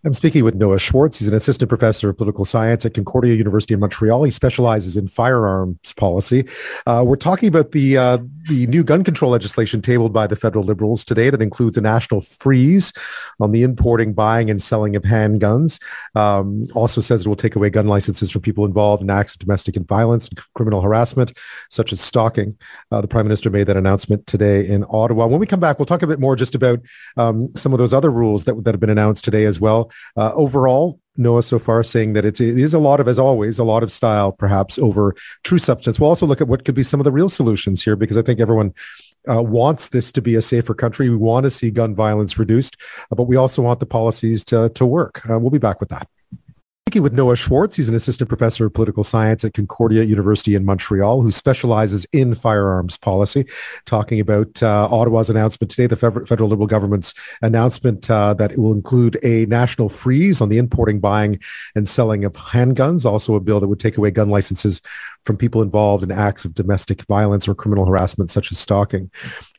I'm 0.04 0.14
speaking 0.14 0.44
with 0.44 0.54
Noah 0.54 0.78
Schwartz. 0.78 1.18
He's 1.18 1.28
an 1.28 1.34
assistant 1.34 1.68
professor 1.68 2.08
of 2.08 2.16
political 2.16 2.44
science 2.44 2.87
at 2.87 2.94
Concordia 2.94 3.34
University 3.34 3.75
in 3.75 3.80
Montreal. 3.80 4.22
He 4.22 4.30
specializes 4.30 4.96
in 4.96 5.08
firearms 5.08 5.92
policy. 5.96 6.48
Uh, 6.87 7.04
we're 7.06 7.16
talking 7.16 7.48
about 7.48 7.72
the 7.72 7.98
uh, 7.98 8.18
the 8.44 8.66
new 8.68 8.82
gun 8.82 9.04
control 9.04 9.32
legislation 9.32 9.82
tabled 9.82 10.12
by 10.12 10.26
the 10.26 10.37
federal 10.37 10.64
Liberals 10.64 11.04
today 11.04 11.30
that 11.30 11.42
includes 11.42 11.76
a 11.76 11.80
national 11.80 12.22
freeze 12.22 12.92
on 13.40 13.52
the 13.52 13.62
importing, 13.62 14.14
buying, 14.14 14.48
and 14.48 14.62
selling 14.62 14.96
of 14.96 15.02
handguns. 15.02 15.80
Um, 16.14 16.66
also 16.75 17.00
says 17.00 17.22
it 17.22 17.28
will 17.28 17.37
take 17.37 17.56
away 17.56 17.68
gun 17.68 17.88
licenses 17.88 18.30
from 18.30 18.42
people 18.42 18.64
involved 18.64 19.02
in 19.02 19.10
acts 19.10 19.34
of 19.34 19.40
domestic 19.40 19.76
and 19.76 19.87
violence 19.87 20.28
and 20.28 20.40
criminal 20.54 20.80
harassment, 20.80 21.32
such 21.68 21.92
as 21.92 22.00
stalking. 22.00 22.56
Uh, 22.90 23.00
the 23.00 23.08
prime 23.08 23.26
minister 23.26 23.50
made 23.50 23.66
that 23.66 23.76
announcement 23.76 24.26
today 24.26 24.66
in 24.66 24.84
Ottawa. 24.88 25.26
When 25.26 25.40
we 25.40 25.46
come 25.46 25.60
back, 25.60 25.78
we'll 25.78 25.87
talk 25.87 26.02
a 26.02 26.06
bit 26.06 26.20
more 26.20 26.37
just 26.37 26.54
about 26.54 26.80
um, 27.16 27.50
some 27.54 27.72
of 27.75 27.78
those 27.78 27.92
other 27.92 28.10
rules 28.10 28.44
that, 28.44 28.64
that 28.64 28.72
have 28.72 28.80
been 28.80 28.90
announced 28.90 29.25
today 29.25 29.44
as 29.44 29.57
well. 29.60 29.90
Uh, 30.16 30.32
overall, 30.34 31.00
Noah 31.16 31.42
so 31.42 31.58
far 31.58 31.82
saying 31.82 32.12
that 32.12 32.24
it 32.24 32.40
is 32.40 32.74
a 32.74 32.78
lot 32.78 33.00
of, 33.00 33.08
as 33.08 33.18
always, 33.18 33.58
a 33.58 33.64
lot 33.64 33.82
of 33.82 33.90
style 33.90 34.32
perhaps 34.32 34.78
over 34.78 35.14
true 35.42 35.58
substance. 35.58 35.98
We'll 35.98 36.10
also 36.10 36.26
look 36.26 36.40
at 36.40 36.48
what 36.48 36.64
could 36.64 36.76
be 36.76 36.84
some 36.84 37.00
of 37.00 37.04
the 37.04 37.12
real 37.12 37.28
solutions 37.28 37.82
here 37.82 37.96
because 37.96 38.16
I 38.16 38.22
think 38.22 38.40
everyone 38.40 38.72
uh, 39.28 39.42
wants 39.42 39.88
this 39.88 40.12
to 40.12 40.22
be 40.22 40.36
a 40.36 40.42
safer 40.42 40.74
country. 40.74 41.10
We 41.10 41.16
want 41.16 41.44
to 41.44 41.50
see 41.50 41.70
gun 41.70 41.94
violence 41.94 42.38
reduced, 42.38 42.76
uh, 43.10 43.16
but 43.16 43.24
we 43.24 43.36
also 43.36 43.62
want 43.62 43.80
the 43.80 43.86
policies 43.86 44.44
to, 44.46 44.68
to 44.70 44.86
work. 44.86 45.28
Uh, 45.28 45.38
we'll 45.38 45.50
be 45.50 45.58
back 45.58 45.80
with 45.80 45.88
that. 45.90 46.08
Speaking 46.88 47.02
with 47.02 47.12
Noah 47.12 47.37
Schwartz, 47.37 47.76
he's 47.76 47.90
an 47.90 47.95
assistant 47.95 48.30
professor 48.30 48.64
of 48.64 48.73
political 48.73 49.04
science 49.04 49.45
at 49.45 49.52
Concordia 49.52 50.04
University 50.04 50.54
in 50.54 50.64
Montreal, 50.64 51.21
who 51.21 51.30
specializes 51.30 52.07
in 52.14 52.35
firearms 52.35 52.97
policy, 52.97 53.45
talking 53.85 54.21
about 54.21 54.62
uh, 54.62 54.88
Ottawa's 54.90 55.28
announcement 55.28 55.71
today, 55.71 55.87
the 55.87 55.97
federal 55.97 56.49
Liberal 56.49 56.66
government's 56.66 57.12
announcement 57.42 58.11
uh, 58.11 58.33
that 58.33 58.52
it 58.52 58.59
will 58.59 58.73
include 58.73 59.18
a 59.23 59.45
national 59.45 59.90
freeze 59.90 60.40
on 60.40 60.49
the 60.49 60.57
importing, 60.57 60.99
buying, 60.99 61.38
and 61.75 61.87
selling 61.87 62.25
of 62.25 62.33
handguns, 62.33 63.04
also 63.04 63.35
a 63.35 63.40
bill 63.40 63.61
that 63.61 63.68
would 63.68 63.80
take 63.80 63.99
away 63.99 64.11
gun 64.11 64.30
licenses 64.30 64.80
from 65.28 65.37
people 65.37 65.61
involved 65.61 66.02
in 66.02 66.11
acts 66.11 66.47
of 66.47 66.54
domestic 66.54 67.02
violence 67.02 67.47
or 67.47 67.54
criminal 67.54 67.85
harassment, 67.85 68.30
such 68.30 68.50
as 68.50 68.58
stalking. 68.58 69.11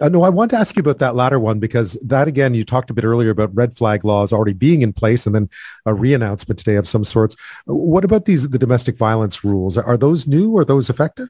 Uh, 0.02 0.10
Noah, 0.10 0.26
I 0.26 0.30
want 0.30 0.50
to 0.50 0.58
ask 0.58 0.76
you 0.76 0.80
about 0.80 0.98
that 0.98 1.14
latter 1.14 1.40
one 1.40 1.60
because 1.60 1.94
that, 2.02 2.28
again, 2.28 2.56
you 2.56 2.66
talked 2.66 2.90
a 2.90 2.94
bit 2.94 3.06
earlier 3.06 3.30
about 3.30 3.56
red 3.56 3.78
flag 3.78 4.04
laws 4.04 4.34
already 4.34 4.54
being 4.54 4.82
in 4.82 4.94
place 4.94 5.28
and 5.28 5.36
then 5.36 5.48
a 5.86 5.94
re 5.94 6.16
announcement 6.16 6.58
today 6.58 6.74
of 6.74 6.88
some 6.88 7.04
sorts. 7.04 7.36
What 7.66 8.04
about 8.04 8.26
these, 8.26 8.50
the 8.50 8.58
domestic 8.58 8.98
violence 8.98 9.44
rules? 9.44 9.78
Are 9.78 9.96
those 9.96 10.26
new? 10.26 10.58
Are 10.58 10.66
those 10.66 10.90
effective? 10.90 11.30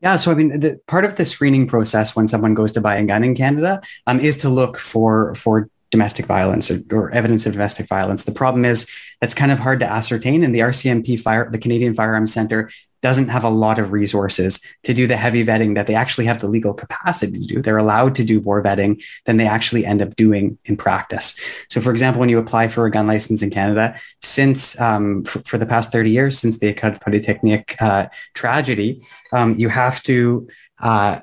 Yeah, 0.00 0.16
so 0.16 0.32
I 0.32 0.34
mean, 0.34 0.60
the, 0.60 0.80
part 0.86 1.04
of 1.04 1.16
the 1.16 1.26
screening 1.26 1.66
process 1.66 2.16
when 2.16 2.28
someone 2.28 2.54
goes 2.54 2.72
to 2.72 2.80
buy 2.80 2.96
a 2.96 3.04
gun 3.04 3.22
in 3.22 3.34
Canada 3.34 3.82
um, 4.06 4.18
is 4.18 4.38
to 4.38 4.48
look 4.48 4.78
for 4.78 5.34
for 5.34 5.68
domestic 5.90 6.26
violence 6.26 6.70
or, 6.70 6.80
or, 6.90 7.10
evidence 7.12 7.46
of 7.46 7.52
domestic 7.52 7.88
violence. 7.88 8.24
The 8.24 8.32
problem 8.32 8.64
is 8.64 8.88
that's 9.20 9.34
kind 9.34 9.52
of 9.52 9.58
hard 9.58 9.80
to 9.80 9.90
ascertain, 9.90 10.42
and 10.42 10.54
the 10.54 10.60
RCMP 10.60 11.20
fire, 11.20 11.48
the 11.50 11.58
Canadian 11.58 11.94
Firearms 11.94 12.32
Center, 12.32 12.70
doesn't 13.02 13.28
have 13.28 13.44
a 13.44 13.48
lot 13.48 13.78
of 13.78 13.92
resources 13.92 14.60
to 14.84 14.94
do 14.94 15.06
the 15.06 15.16
heavy 15.16 15.44
vetting 15.44 15.74
that 15.74 15.86
they 15.86 15.94
actually 15.94 16.26
have 16.26 16.40
the 16.40 16.46
legal 16.46 16.74
capacity 16.74 17.38
to 17.38 17.54
do. 17.54 17.62
They're 17.62 17.78
allowed 17.78 18.14
to 18.16 18.24
do 18.24 18.40
more 18.40 18.62
vetting 18.62 19.02
than 19.24 19.36
they 19.36 19.46
actually 19.46 19.84
end 19.84 20.02
up 20.02 20.16
doing 20.16 20.58
in 20.64 20.76
practice. 20.76 21.36
So, 21.68 21.80
for 21.80 21.90
example, 21.90 22.20
when 22.20 22.28
you 22.28 22.38
apply 22.38 22.68
for 22.68 22.86
a 22.86 22.90
gun 22.90 23.06
license 23.06 23.42
in 23.42 23.50
Canada, 23.50 23.98
since 24.22 24.78
um, 24.80 25.24
for, 25.24 25.40
for, 25.40 25.58
the 25.58 25.66
past 25.66 25.92
30 25.92 26.10
years, 26.10 26.38
since 26.38 26.58
the 26.58 26.68
Ecole 26.68 26.98
Polytechnique 26.98 27.80
uh, 27.80 28.06
tragedy, 28.34 29.02
um, 29.32 29.54
you 29.56 29.68
have 29.68 30.02
to 30.04 30.48
uh, 30.80 31.20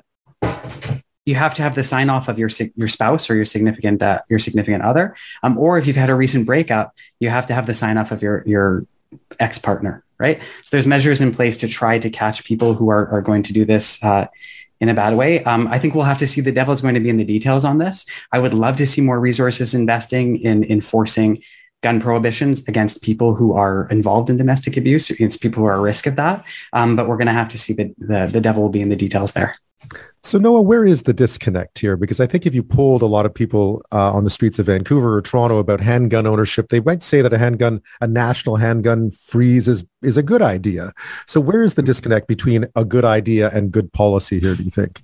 you 1.26 1.34
have 1.34 1.54
to 1.54 1.62
have 1.62 1.74
the 1.74 1.84
sign 1.84 2.10
off 2.10 2.28
of 2.28 2.38
your 2.38 2.50
your 2.76 2.88
spouse 2.88 3.30
or 3.30 3.34
your 3.34 3.44
significant 3.44 4.02
uh, 4.02 4.20
your 4.28 4.38
significant 4.38 4.82
other, 4.82 5.16
um, 5.42 5.56
or 5.58 5.78
if 5.78 5.86
you've 5.86 5.96
had 5.96 6.10
a 6.10 6.14
recent 6.14 6.46
breakup, 6.46 6.94
you 7.20 7.30
have 7.30 7.46
to 7.46 7.54
have 7.54 7.66
the 7.66 7.74
sign 7.74 7.96
off 7.96 8.12
of 8.12 8.22
your 8.22 8.42
your 8.46 8.86
ex 9.40 9.58
partner, 9.58 10.03
right? 10.18 10.40
So 10.62 10.68
there's 10.70 10.86
measures 10.86 11.20
in 11.20 11.32
place 11.32 11.58
to 11.58 11.68
try 11.68 11.98
to 11.98 12.10
catch 12.10 12.44
people 12.44 12.74
who 12.74 12.90
are 12.90 13.08
are 13.08 13.22
going 13.22 13.42
to 13.44 13.52
do 13.52 13.64
this. 13.64 14.02
Uh, 14.02 14.26
in 14.80 14.88
a 14.88 14.94
bad 14.94 15.16
way. 15.16 15.42
Um, 15.44 15.68
I 15.68 15.78
think 15.78 15.94
we'll 15.94 16.04
have 16.04 16.18
to 16.18 16.26
see 16.26 16.40
the 16.40 16.52
devil's 16.52 16.82
going 16.82 16.94
to 16.94 17.00
be 17.00 17.08
in 17.08 17.16
the 17.16 17.24
details 17.24 17.64
on 17.64 17.78
this. 17.78 18.04
I 18.32 18.38
would 18.38 18.52
love 18.52 18.76
to 18.78 18.86
see 18.86 19.00
more 19.00 19.20
resources 19.20 19.72
investing 19.72 20.40
in 20.40 20.64
enforcing 20.64 21.42
gun 21.82 22.00
prohibitions 22.00 22.66
against 22.66 23.02
people 23.02 23.34
who 23.34 23.52
are 23.52 23.86
involved 23.90 24.30
in 24.30 24.36
domestic 24.36 24.76
abuse, 24.76 25.10
against 25.10 25.40
people 25.40 25.62
who 25.62 25.66
are 25.66 25.74
at 25.74 25.80
risk 25.80 26.06
of 26.06 26.16
that. 26.16 26.44
Um, 26.72 26.96
but 26.96 27.06
we're 27.06 27.16
going 27.16 27.28
to 27.28 27.32
have 27.32 27.50
to 27.50 27.58
see 27.58 27.72
the, 27.72 27.94
the, 27.98 28.28
the 28.32 28.40
devil 28.40 28.62
will 28.62 28.70
be 28.70 28.80
in 28.80 28.88
the 28.88 28.96
details 28.96 29.32
there. 29.32 29.56
So, 30.22 30.38
Noah, 30.38 30.62
where 30.62 30.86
is 30.86 31.02
the 31.02 31.12
disconnect 31.12 31.78
here? 31.78 31.98
Because 31.98 32.18
I 32.18 32.26
think 32.26 32.46
if 32.46 32.54
you 32.54 32.62
polled 32.62 33.02
a 33.02 33.06
lot 33.06 33.26
of 33.26 33.34
people 33.34 33.84
uh, 33.92 34.10
on 34.12 34.24
the 34.24 34.30
streets 34.30 34.58
of 34.58 34.66
Vancouver 34.66 35.18
or 35.18 35.20
Toronto 35.20 35.58
about 35.58 35.80
handgun 35.80 36.26
ownership, 36.26 36.70
they 36.70 36.80
might 36.80 37.02
say 37.02 37.20
that 37.20 37.32
a 37.34 37.38
handgun, 37.38 37.82
a 38.00 38.06
national 38.06 38.56
handgun 38.56 39.10
freeze 39.10 39.68
is, 39.68 39.84
is 40.02 40.16
a 40.16 40.22
good 40.22 40.40
idea. 40.40 40.94
So, 41.26 41.40
where 41.40 41.62
is 41.62 41.74
the 41.74 41.82
disconnect 41.82 42.26
between 42.26 42.66
a 42.74 42.86
good 42.86 43.04
idea 43.04 43.50
and 43.50 43.70
good 43.70 43.92
policy 43.92 44.40
here, 44.40 44.54
do 44.54 44.62
you 44.62 44.70
think? 44.70 45.02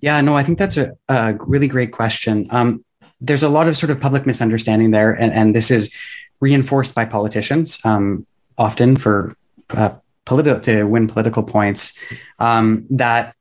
Yeah, 0.00 0.20
no, 0.20 0.36
I 0.36 0.42
think 0.42 0.58
that's 0.58 0.76
a, 0.76 0.92
a 1.08 1.34
really 1.40 1.68
great 1.68 1.92
question. 1.92 2.48
Um, 2.50 2.84
there's 3.20 3.44
a 3.44 3.48
lot 3.48 3.68
of 3.68 3.76
sort 3.76 3.90
of 3.90 4.00
public 4.00 4.26
misunderstanding 4.26 4.90
there, 4.90 5.12
and, 5.12 5.32
and 5.32 5.54
this 5.54 5.70
is 5.70 5.92
reinforced 6.40 6.94
by 6.94 7.04
politicians 7.04 7.78
um, 7.84 8.26
often 8.58 8.96
for 8.96 9.36
uh, 9.70 9.90
to 10.26 10.84
win 10.84 11.06
political 11.06 11.44
points. 11.44 11.96
Um, 12.40 12.86
that 12.90 13.35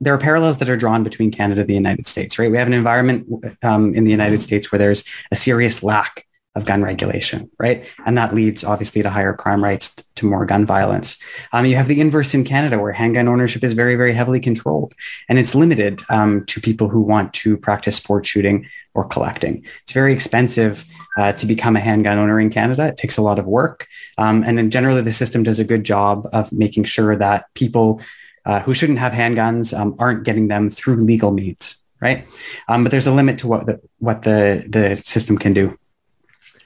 there 0.00 0.14
are 0.14 0.18
parallels 0.18 0.58
that 0.58 0.68
are 0.68 0.76
drawn 0.76 1.02
between 1.02 1.30
Canada 1.30 1.62
and 1.62 1.70
the 1.70 1.74
United 1.74 2.06
States, 2.06 2.38
right? 2.38 2.50
We 2.50 2.56
have 2.56 2.66
an 2.66 2.72
environment 2.72 3.26
um, 3.62 3.94
in 3.94 4.04
the 4.04 4.10
United 4.10 4.40
States 4.40 4.70
where 4.70 4.78
there's 4.78 5.04
a 5.30 5.36
serious 5.36 5.82
lack 5.82 6.26
of 6.58 6.64
gun 6.64 6.82
regulation, 6.82 7.48
right? 7.58 7.86
And 8.04 8.18
that 8.18 8.34
leads 8.34 8.64
obviously 8.64 9.02
to 9.02 9.10
higher 9.10 9.32
crime 9.32 9.62
rates, 9.62 9.94
to 10.16 10.26
more 10.26 10.44
gun 10.44 10.66
violence. 10.66 11.18
Um, 11.52 11.64
you 11.66 11.76
have 11.76 11.88
the 11.88 12.00
inverse 12.00 12.34
in 12.34 12.44
Canada 12.44 12.78
where 12.78 12.92
handgun 12.92 13.28
ownership 13.28 13.62
is 13.62 13.74
very, 13.74 13.94
very 13.94 14.12
heavily 14.12 14.40
controlled 14.40 14.94
and 15.28 15.38
it's 15.38 15.54
limited 15.54 16.02
um, 16.08 16.44
to 16.46 16.60
people 16.60 16.88
who 16.88 17.00
want 17.00 17.32
to 17.34 17.56
practice 17.56 17.96
sport 17.96 18.26
shooting 18.26 18.66
or 18.94 19.04
collecting. 19.04 19.64
It's 19.84 19.92
very 19.92 20.12
expensive 20.12 20.84
uh, 21.16 21.32
to 21.34 21.46
become 21.46 21.76
a 21.76 21.80
handgun 21.80 22.18
owner 22.18 22.40
in 22.40 22.50
Canada. 22.50 22.86
It 22.86 22.96
takes 22.96 23.16
a 23.16 23.22
lot 23.22 23.38
of 23.38 23.46
work. 23.46 23.86
Um, 24.18 24.42
and 24.42 24.58
then 24.58 24.70
generally, 24.70 25.02
the 25.02 25.12
system 25.12 25.44
does 25.44 25.60
a 25.60 25.64
good 25.64 25.84
job 25.84 26.26
of 26.32 26.50
making 26.52 26.84
sure 26.84 27.14
that 27.16 27.46
people 27.54 28.00
uh, 28.48 28.60
who 28.60 28.74
shouldn't 28.74 28.98
have 28.98 29.12
handguns 29.12 29.78
um, 29.78 29.94
aren't 29.98 30.24
getting 30.24 30.48
them 30.48 30.70
through 30.70 30.96
legal 30.96 31.30
means, 31.30 31.76
right? 32.00 32.26
Um, 32.68 32.82
but 32.82 32.90
there's 32.90 33.06
a 33.06 33.12
limit 33.12 33.38
to 33.40 33.46
what 33.46 33.66
the 33.66 33.80
what 33.98 34.22
the 34.22 34.64
the 34.66 34.96
system 34.96 35.36
can 35.36 35.52
do. 35.52 35.78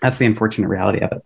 That's 0.01 0.19
the 0.19 0.27
unfortunate 0.27 0.69
reality 0.69 1.01
of 1.01 1.11
it. 1.11 1.25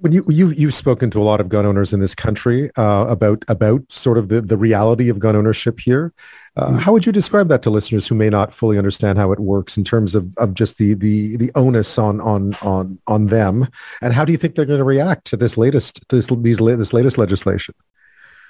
When 0.00 0.12
you 0.12 0.24
you 0.28 0.50
you've 0.52 0.74
spoken 0.74 1.10
to 1.10 1.20
a 1.20 1.24
lot 1.24 1.38
of 1.38 1.50
gun 1.50 1.66
owners 1.66 1.92
in 1.92 2.00
this 2.00 2.14
country 2.14 2.70
uh, 2.76 3.06
about 3.08 3.44
about 3.48 3.82
sort 3.92 4.16
of 4.16 4.28
the 4.28 4.40
the 4.40 4.56
reality 4.56 5.10
of 5.10 5.18
gun 5.18 5.36
ownership 5.36 5.78
here. 5.80 6.14
Uh, 6.56 6.68
mm-hmm. 6.68 6.78
how 6.78 6.92
would 6.92 7.04
you 7.04 7.12
describe 7.12 7.48
that 7.48 7.62
to 7.62 7.68
listeners 7.68 8.06
who 8.06 8.14
may 8.14 8.30
not 8.30 8.54
fully 8.54 8.78
understand 8.78 9.18
how 9.18 9.32
it 9.32 9.40
works 9.40 9.76
in 9.76 9.82
terms 9.82 10.14
of, 10.14 10.26
of 10.38 10.54
just 10.54 10.78
the 10.78 10.94
the 10.94 11.36
the 11.36 11.50
onus 11.56 11.98
on 11.98 12.22
on 12.22 12.54
on 12.62 12.98
on 13.06 13.26
them, 13.26 13.68
and 14.00 14.14
how 14.14 14.24
do 14.24 14.32
you 14.32 14.38
think 14.38 14.54
they're 14.54 14.64
going 14.64 14.78
to 14.78 14.84
react 14.84 15.26
to 15.26 15.36
this 15.36 15.58
latest 15.58 16.00
this 16.08 16.28
these 16.38 16.58
this 16.58 16.92
latest 16.94 17.18
legislation? 17.18 17.74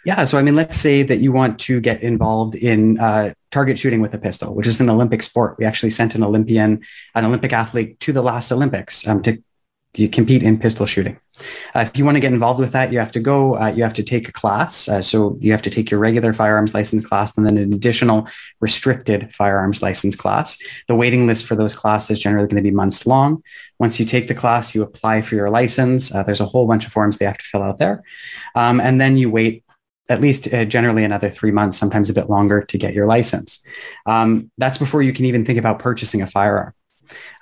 Yeah. 0.05 0.25
So, 0.25 0.39
I 0.39 0.43
mean, 0.43 0.55
let's 0.55 0.79
say 0.79 1.03
that 1.03 1.19
you 1.19 1.33
want 1.33 1.59
to 1.61 1.81
get 1.81 2.03
involved 2.03 2.55
in 2.55 2.99
uh, 2.99 3.33
target 3.51 3.79
shooting 3.79 4.01
with 4.01 4.13
a 4.15 4.19
pistol, 4.19 4.55
which 4.55 4.67
is 4.67 4.81
an 4.81 4.91
Olympic 4.91 5.23
sport. 5.23 5.57
We 5.59 5.65
actually 5.65 5.91
sent 5.91 6.15
an 6.15 6.23
Olympian, 6.23 6.83
an 7.15 7.25
Olympic 7.25 7.53
athlete 7.53 7.99
to 8.01 8.13
the 8.13 8.23
last 8.23 8.53
Olympics 8.53 9.07
um, 9.07 9.23
to 9.23 9.39
compete 10.13 10.43
in 10.43 10.59
pistol 10.59 10.87
shooting. 10.87 11.19
Uh, 11.75 11.81
if 11.81 11.97
you 11.97 12.05
want 12.05 12.17
to 12.17 12.21
get 12.21 12.33
involved 12.33 12.61
with 12.61 12.73
that, 12.73 12.93
you 12.93 12.99
have 12.99 13.11
to 13.13 13.21
go, 13.21 13.59
uh, 13.59 13.67
you 13.69 13.83
have 13.83 13.95
to 13.95 14.03
take 14.03 14.29
a 14.29 14.33
class. 14.33 14.89
Uh, 14.89 15.03
so 15.03 15.37
you 15.41 15.51
have 15.51 15.63
to 15.63 15.71
take 15.71 15.91
your 15.91 15.99
regular 15.99 16.33
firearms 16.33 16.75
license 16.75 17.05
class 17.05 17.37
and 17.37 17.47
then 17.47 17.57
an 17.57 17.73
additional 17.73 18.29
restricted 18.61 19.33
firearms 19.35 19.83
license 19.83 20.15
class. 20.15 20.59
The 20.87 20.95
waiting 20.95 21.27
list 21.27 21.47
for 21.47 21.57
those 21.57 21.75
classes 21.75 22.21
generally 22.21 22.47
going 22.47 22.63
to 22.63 22.69
be 22.69 22.75
months 22.75 23.07
long. 23.07 23.43
Once 23.81 23.99
you 23.99 24.07
take 24.07 24.29
the 24.29 24.35
class, 24.35 24.75
you 24.75 24.83
apply 24.83 25.23
for 25.23 25.35
your 25.35 25.51
license. 25.51 26.15
Uh, 26.15 26.23
there's 26.23 26.41
a 26.41 26.47
whole 26.47 26.67
bunch 26.67 26.87
of 26.87 26.93
forms 26.93 27.17
they 27.17 27.25
have 27.25 27.39
to 27.39 27.45
fill 27.45 27.63
out 27.63 27.79
there. 27.79 28.05
Um, 28.55 28.81
and 28.81 29.01
then 29.01 29.17
you 29.17 29.31
wait 29.31 29.64
at 30.09 30.21
least 30.21 30.53
uh, 30.53 30.65
generally 30.65 31.05
another 31.05 31.31
three 31.31 31.51
months, 31.51 31.79
sometimes 31.79 32.11
a 32.11 32.15
bit 32.15 32.29
longer 32.29 32.63
to 32.63 32.79
get 32.79 32.95
your 32.95 33.07
license. 33.07 33.61
Um, 34.07 34.51
that's 34.59 34.79
before 34.79 35.03
you 35.03 35.13
can 35.13 35.25
even 35.25 35.45
think 35.45 35.59
about 35.59 35.79
purchasing 35.79 36.23
a 36.23 36.27
firearm. 36.27 36.75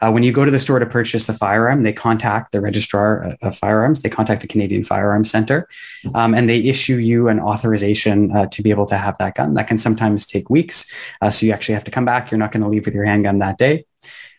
Uh, 0.01 0.11
when 0.11 0.23
you 0.23 0.33
go 0.33 0.45
to 0.45 0.51
the 0.51 0.59
store 0.59 0.79
to 0.79 0.87
purchase 0.87 1.29
a 1.29 1.35
firearm, 1.35 1.83
they 1.83 1.93
contact 1.93 2.53
the 2.53 2.61
registrar 2.61 3.37
of 3.43 3.57
firearms, 3.57 4.01
they 4.01 4.09
contact 4.09 4.43
the 4.43 4.49
Canadian 4.49 4.83
Firearms 4.83 5.31
Center, 5.31 5.69
um, 6.15 6.35
and 6.35 6.49
they 6.49 6.59
issue 6.59 6.97
you 6.97 7.29
an 7.29 7.39
authorization 7.39 8.35
uh, 8.37 8.47
to 8.47 8.63
be 8.63 8.71
able 8.71 8.87
to 8.87 8.97
have 8.97 9.17
that 9.19 9.37
gun. 9.37 9.55
That 9.55 9.69
can 9.69 9.79
sometimes 9.79 10.27
take 10.27 10.51
weeks. 10.51 10.85
Uh, 11.21 11.31
so 11.31 11.47
you 11.47 11.53
actually 11.53 11.75
have 11.75 11.85
to 11.85 11.91
come 11.91 12.05
back. 12.05 12.31
You're 12.31 12.39
not 12.39 12.53
going 12.53 12.63
to 12.63 12.69
leave 12.69 12.85
with 12.85 12.95
your 12.95 13.05
handgun 13.05 13.39
that 13.39 13.59
day. 13.59 13.87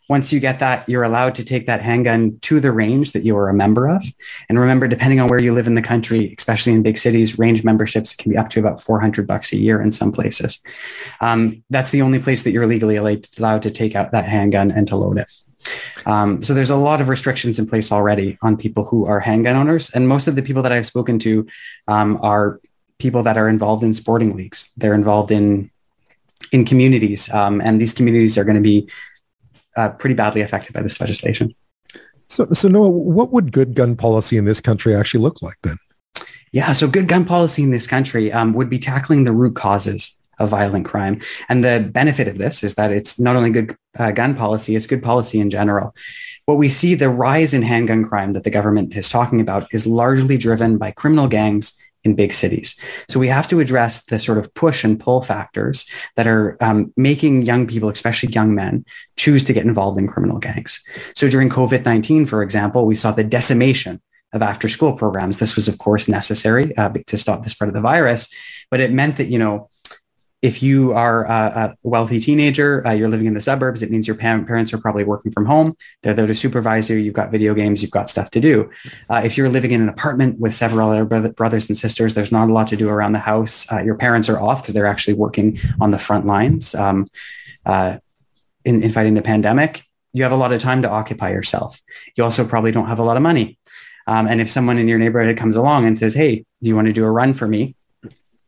Once 0.10 0.34
you 0.34 0.40
get 0.40 0.60
that, 0.60 0.88
you're 0.88 1.04
allowed 1.04 1.34
to 1.36 1.44
take 1.44 1.66
that 1.66 1.82
handgun 1.82 2.38
to 2.42 2.60
the 2.60 2.72
range 2.72 3.14
that 3.14 3.24
you 3.24 3.38
are 3.38 3.50
a 3.50 3.54
member 3.54 3.88
of. 3.88 4.04
And 4.50 4.60
remember, 4.60 4.88
depending 4.88 5.20
on 5.20 5.30
where 5.30 5.42
you 5.42 5.54
live 5.54 5.68
in 5.68 5.76
the 5.76 5.82
country, 5.82 6.36
especially 6.38 6.74
in 6.74 6.84
big 6.84 6.98
cities, 6.98 7.40
range 7.40 7.64
memberships 7.64 8.14
can 8.14 8.32
be 8.32 8.38
up 8.38 8.50
to 8.50 8.60
about 8.60 8.82
400 8.82 9.26
bucks 9.26 9.54
a 9.54 9.58
year 9.58 9.82
in 9.82 9.92
some 9.92 10.12
places. 10.12 10.60
Um, 11.22 11.64
that's 11.70 11.92
the 11.92 12.02
only 12.02 12.20
place 12.20 12.44
that 12.44 12.52
you're 12.52 12.68
legally 12.68 12.98
allowed 12.98 13.62
to 13.64 13.72
take 13.72 13.96
out 13.96 14.12
that 14.12 14.26
handgun 14.26 14.72
and 14.72 14.88
to 14.90 14.96
load 14.96 15.18
it. 15.18 15.32
Um, 16.06 16.42
so 16.42 16.54
there's 16.54 16.70
a 16.70 16.76
lot 16.76 17.02
of 17.02 17.08
restrictions 17.08 17.60
in 17.60 17.68
place 17.68 17.92
already 17.92 18.38
on 18.42 18.58
people 18.58 18.84
who 18.84 19.06
are 19.06 19.20
handgun 19.20 19.56
owners, 19.56 19.90
and 19.92 20.08
most 20.08 20.28
of 20.28 20.36
the 20.36 20.42
people 20.42 20.64
that 20.64 20.72
I've 20.72 20.86
spoken 20.86 21.20
to 21.20 21.48
um, 21.88 22.20
are 22.22 22.60
people 22.98 23.24
that 23.24 23.38
are 23.38 23.50
involved 23.50 23.84
in 23.84 23.94
sporting 23.94 24.36
leagues. 24.36 24.72
They're 24.78 24.94
involved 24.94 25.32
in 25.32 25.72
in 26.52 26.66
communities, 26.66 27.32
um, 27.34 27.62
and 27.62 27.80
these 27.80 27.94
communities 27.94 28.38
are 28.38 28.44
going 28.44 28.58
to 28.58 28.62
be 28.62 28.90
uh, 29.76 29.90
pretty 29.90 30.16
badly 30.16 30.42
affected 30.42 30.74
by 30.74 30.82
this 30.82 31.00
legislation. 31.00 31.54
So, 32.28 32.48
so 32.54 32.68
Noah, 32.68 32.90
what 32.90 33.32
would 33.32 33.52
good 33.52 33.76
gun 33.76 33.96
policy 33.96 34.38
in 34.38 34.46
this 34.46 34.60
country 34.60 34.96
actually 34.96 35.22
look 35.22 35.42
like 35.42 35.58
then? 35.64 35.78
Yeah, 36.52 36.72
so 36.72 36.88
good 36.88 37.08
gun 37.08 37.26
policy 37.26 37.64
in 37.64 37.72
this 37.72 37.88
country 37.88 38.32
um, 38.32 38.54
would 38.54 38.70
be 38.70 38.80
tackling 38.80 39.24
the 39.24 39.32
root 39.32 39.56
causes 39.56 40.16
of 40.40 40.50
violent 40.50 40.86
crime. 40.86 41.22
And 41.50 41.64
the 41.64 41.90
benefit 41.92 42.28
of 42.28 42.38
this 42.38 42.64
is 42.64 42.76
that 42.76 42.92
it's 42.92 43.20
not 43.20 43.36
only 43.36 43.50
good 43.50 43.76
uh, 43.98 44.12
gun 44.12 44.36
policy, 44.36 44.76
it's 44.76 44.88
good 44.88 45.04
policy 45.04 45.40
in 45.40 45.50
general. 45.50 45.96
What 46.46 46.58
we 46.58 46.70
see 46.70 46.96
the 46.96 47.10
rise 47.10 47.54
in 47.54 47.62
handgun 47.62 48.04
crime 48.04 48.34
that 48.34 48.44
the 48.44 48.50
government 48.50 48.96
is 48.96 49.10
talking 49.10 49.42
about 49.42 49.74
is 49.74 49.88
largely 49.88 50.38
driven 50.38 50.78
by 50.78 50.92
criminal 50.92 51.28
gangs 51.28 51.74
in 52.04 52.16
big 52.16 52.34
cities. 52.34 52.80
So 53.10 53.20
we 53.20 53.28
have 53.28 53.48
to 53.50 53.60
address 53.60 54.06
the 54.06 54.20
sort 54.20 54.38
of 54.38 54.54
push 54.54 54.84
and 54.84 55.00
pull 55.00 55.22
factors 55.22 55.86
that 56.16 56.28
are 56.28 56.58
um, 56.62 56.94
making 56.98 57.44
young 57.44 57.66
people, 57.66 57.90
especially 57.90 58.30
young 58.34 58.54
men, 58.54 58.86
choose 59.16 59.44
to 59.46 59.54
get 59.54 59.66
involved 59.66 59.98
in 59.98 60.08
criminal 60.08 60.40
gangs. 60.40 60.84
So 61.16 61.30
during 61.30 61.50
COVID 61.50 61.86
19, 61.86 62.26
for 62.26 62.44
example, 62.44 62.86
we 62.86 62.96
saw 62.96 63.12
the 63.12 63.24
decimation 63.24 64.02
of 64.34 64.42
after 64.42 64.68
school 64.68 64.94
programs. 64.94 65.38
This 65.38 65.56
was, 65.56 65.68
of 65.68 65.78
course, 65.78 66.08
necessary 66.08 66.76
uh, 66.76 66.90
to 66.90 67.18
stop 67.18 67.44
the 67.44 67.50
spread 67.50 67.68
of 67.68 67.76
the 67.76 67.82
virus, 67.82 68.28
but 68.70 68.80
it 68.80 68.92
meant 68.92 69.18
that, 69.18 69.28
you 69.28 69.38
know, 69.38 69.70
if 70.44 70.62
you 70.62 70.92
are 70.92 71.24
a, 71.24 71.76
wealthy 71.84 72.20
teenager, 72.20 72.86
uh, 72.86 72.92
you're 72.92 73.08
living 73.08 73.28
in 73.28 73.34
the 73.34 73.40
suburbs, 73.40 73.82
it 73.82 73.90
means 73.90 74.06
your 74.06 74.18
parents 74.18 74.74
are 74.74 74.78
probably 74.78 75.06
working 75.06 75.32
from 75.32 75.46
home. 75.46 75.76
They're 76.02 76.14
there 76.14 76.28
to 76.28 76.36
supervise 76.36 76.90
you. 76.90 76.98
You've 76.98 77.14
got 77.14 77.32
video 77.32 77.54
games, 77.54 77.82
you've 77.82 77.92
got 77.92 78.10
stuff 78.10 78.30
to 78.32 78.42
do. 78.42 78.70
Uh, 79.10 79.22
if 79.24 79.38
you're 79.38 79.48
living 79.48 79.72
in 79.72 79.82
an 79.82 79.88
apartment 79.88 80.40
with 80.40 80.54
several 80.54 80.90
other 80.90 81.06
brothers 81.32 81.70
and 81.70 81.78
sisters, 81.78 82.14
there's 82.14 82.32
not 82.34 82.50
a 82.50 82.54
lot 82.54 82.68
to 82.68 82.76
do 82.76 82.90
around 82.90 83.14
the 83.14 83.20
house. 83.20 83.66
Uh, 83.72 83.82
your 83.82 83.96
parents 83.96 84.28
are 84.28 84.38
off 84.38 84.62
because 84.62 84.74
they're 84.74 84.86
actually 84.86 85.14
working 85.14 85.58
on 85.80 85.92
the 85.92 86.00
front 86.00 86.26
lines 86.26 86.76
um, 86.76 87.10
uh, 87.66 87.98
in, 88.66 88.84
in 88.84 88.92
fighting 88.92 89.14
the 89.14 89.22
pandemic. 89.22 89.86
You 90.12 90.24
have 90.24 90.34
a 90.34 90.38
lot 90.38 90.52
of 90.52 90.60
time 90.60 90.82
to 90.82 90.90
occupy 90.90 91.32
yourself. 91.32 91.82
You 92.18 92.26
also 92.26 92.46
probably 92.46 92.74
don't 92.74 92.88
have 92.88 93.00
a 93.00 93.04
lot 93.04 93.16
of 93.16 93.24
money. 93.24 93.58
Um, 94.08 94.28
and 94.28 94.42
if 94.42 94.52
someone 94.52 94.78
in 94.78 94.90
your 94.90 95.00
neighborhood 95.00 95.38
comes 95.38 95.56
along 95.56 95.88
and 95.88 95.98
says, 95.98 96.14
Hey, 96.14 96.44
do 96.62 96.68
you 96.68 96.76
want 96.76 96.88
to 96.88 96.94
do 96.94 97.06
a 97.06 97.12
run 97.12 97.34
for 97.34 97.48
me? 97.48 97.76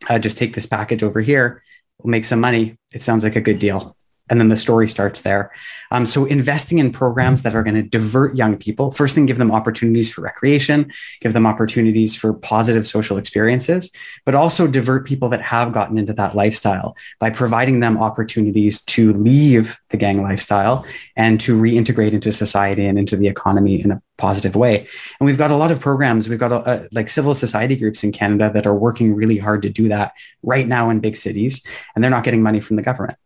Uh, 0.10 0.20
just 0.20 0.38
take 0.38 0.54
this 0.54 0.66
package 0.66 1.02
over 1.02 1.22
here 1.22 1.64
make 2.06 2.26
some 2.26 2.40
money. 2.40 2.78
It 2.94 3.02
sounds 3.02 3.24
like 3.24 3.36
a 3.36 3.42
good 3.42 3.60
deal 3.60 3.96
and 4.30 4.40
then 4.40 4.50
the 4.50 4.58
story 4.58 4.90
starts 4.90 5.22
there. 5.22 5.52
Um, 5.92 6.06
so 6.06 6.26
investing 6.26 6.80
in 6.80 6.92
programs 6.92 7.44
that 7.44 7.56
are 7.56 7.64
going 7.64 7.76
to 7.76 7.84
divert 7.84 8.36
young 8.36 8.58
people, 8.58 8.92
first 8.92 9.14
thing, 9.14 9.26
give 9.26 9.38
them 9.38 9.52
opportunities 9.52 10.12
for 10.12 10.22
recreation, 10.22 10.92
give 11.22 11.34
them 11.34 11.46
opportunities 11.46 12.16
for 12.16 12.34
positive 12.34 12.88
social 12.88 13.18
experiences, 13.18 13.92
but 14.26 14.34
also 14.34 14.68
divert 14.68 15.06
people 15.06 15.30
that 15.30 15.42
have 15.42 15.74
gotten 15.74 15.98
into 15.98 16.14
that 16.14 16.36
lifestyle 16.36 16.96
by 17.20 17.30
providing 17.30 17.80
them 17.80 17.98
opportunities 17.98 18.82
to 18.82 19.14
leave 19.14 19.80
the 19.90 19.98
gang 19.98 20.24
lifestyle 20.24 20.86
and 21.16 21.40
to 21.42 21.60
reintegrate 21.60 22.14
into 22.14 22.32
society 22.32 22.86
and 22.86 22.98
into 22.98 23.16
the 23.16 23.28
economy 23.28 23.82
in 23.82 23.92
a 23.92 24.02
positive 24.18 24.56
way. 24.56 24.88
And 25.20 25.26
we've 25.26 25.38
got 25.38 25.52
a 25.52 25.56
lot 25.56 25.72
of 25.72 25.80
programs. 25.80 26.28
We've 26.28 26.40
got 26.40 26.52
a, 26.52 26.86
a, 26.86 26.88
like 26.92 27.10
civil 27.10 27.34
society 27.34 27.76
groups 27.76 28.04
in 28.04 28.12
Canada 28.12 28.52
that 28.54 28.66
are 28.66 28.76
working 28.76 29.14
really 29.14 29.38
hard 29.38 29.62
to 29.64 29.70
do 29.70 29.90
that 29.90 30.14
right 30.42 30.68
now 30.68 30.90
in 30.90 31.00
big 31.00 31.16
cities, 31.16 31.62
and 31.94 32.04
they're 32.04 32.12
not 32.12 32.24
getting 32.24 32.42
money 32.42 32.62
from 32.62 32.76
the 32.76 32.82
government. 32.82 33.18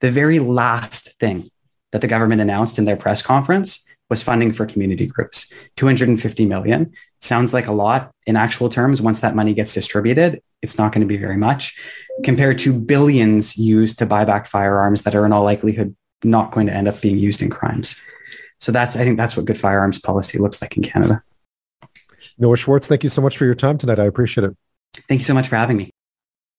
The 0.00 0.10
very 0.10 0.38
last 0.38 1.18
thing 1.18 1.50
that 1.92 2.00
the 2.00 2.08
government 2.08 2.40
announced 2.40 2.78
in 2.78 2.84
their 2.84 2.96
press 2.96 3.22
conference 3.22 3.84
was 4.10 4.22
funding 4.22 4.52
for 4.52 4.66
community 4.66 5.06
groups. 5.06 5.52
250 5.76 6.46
million 6.46 6.92
sounds 7.20 7.54
like 7.54 7.66
a 7.66 7.72
lot 7.72 8.10
in 8.26 8.36
actual 8.36 8.68
terms. 8.68 9.00
Once 9.00 9.20
that 9.20 9.34
money 9.34 9.54
gets 9.54 9.72
distributed, 9.72 10.42
it's 10.62 10.78
not 10.78 10.92
going 10.92 11.00
to 11.00 11.06
be 11.06 11.16
very 11.16 11.36
much 11.36 11.78
compared 12.22 12.58
to 12.58 12.72
billions 12.72 13.56
used 13.56 13.98
to 13.98 14.06
buy 14.06 14.24
back 14.24 14.46
firearms 14.46 15.02
that 15.02 15.14
are 15.14 15.26
in 15.26 15.32
all 15.32 15.44
likelihood 15.44 15.94
not 16.22 16.52
going 16.52 16.66
to 16.66 16.72
end 16.72 16.88
up 16.88 17.00
being 17.00 17.18
used 17.18 17.42
in 17.42 17.50
crimes. 17.50 18.00
So 18.58 18.72
that's, 18.72 18.96
I 18.96 19.00
think 19.00 19.16
that's 19.16 19.36
what 19.36 19.46
good 19.46 19.58
firearms 19.58 19.98
policy 19.98 20.38
looks 20.38 20.62
like 20.62 20.76
in 20.76 20.82
Canada. 20.82 21.22
Noah 22.38 22.56
Schwartz, 22.56 22.86
thank 22.86 23.02
you 23.02 23.10
so 23.10 23.20
much 23.20 23.36
for 23.36 23.44
your 23.44 23.54
time 23.54 23.78
tonight. 23.78 23.98
I 23.98 24.04
appreciate 24.04 24.44
it. 24.44 24.56
Thank 25.08 25.20
you 25.20 25.24
so 25.24 25.34
much 25.34 25.48
for 25.48 25.56
having 25.56 25.76
me. 25.76 25.90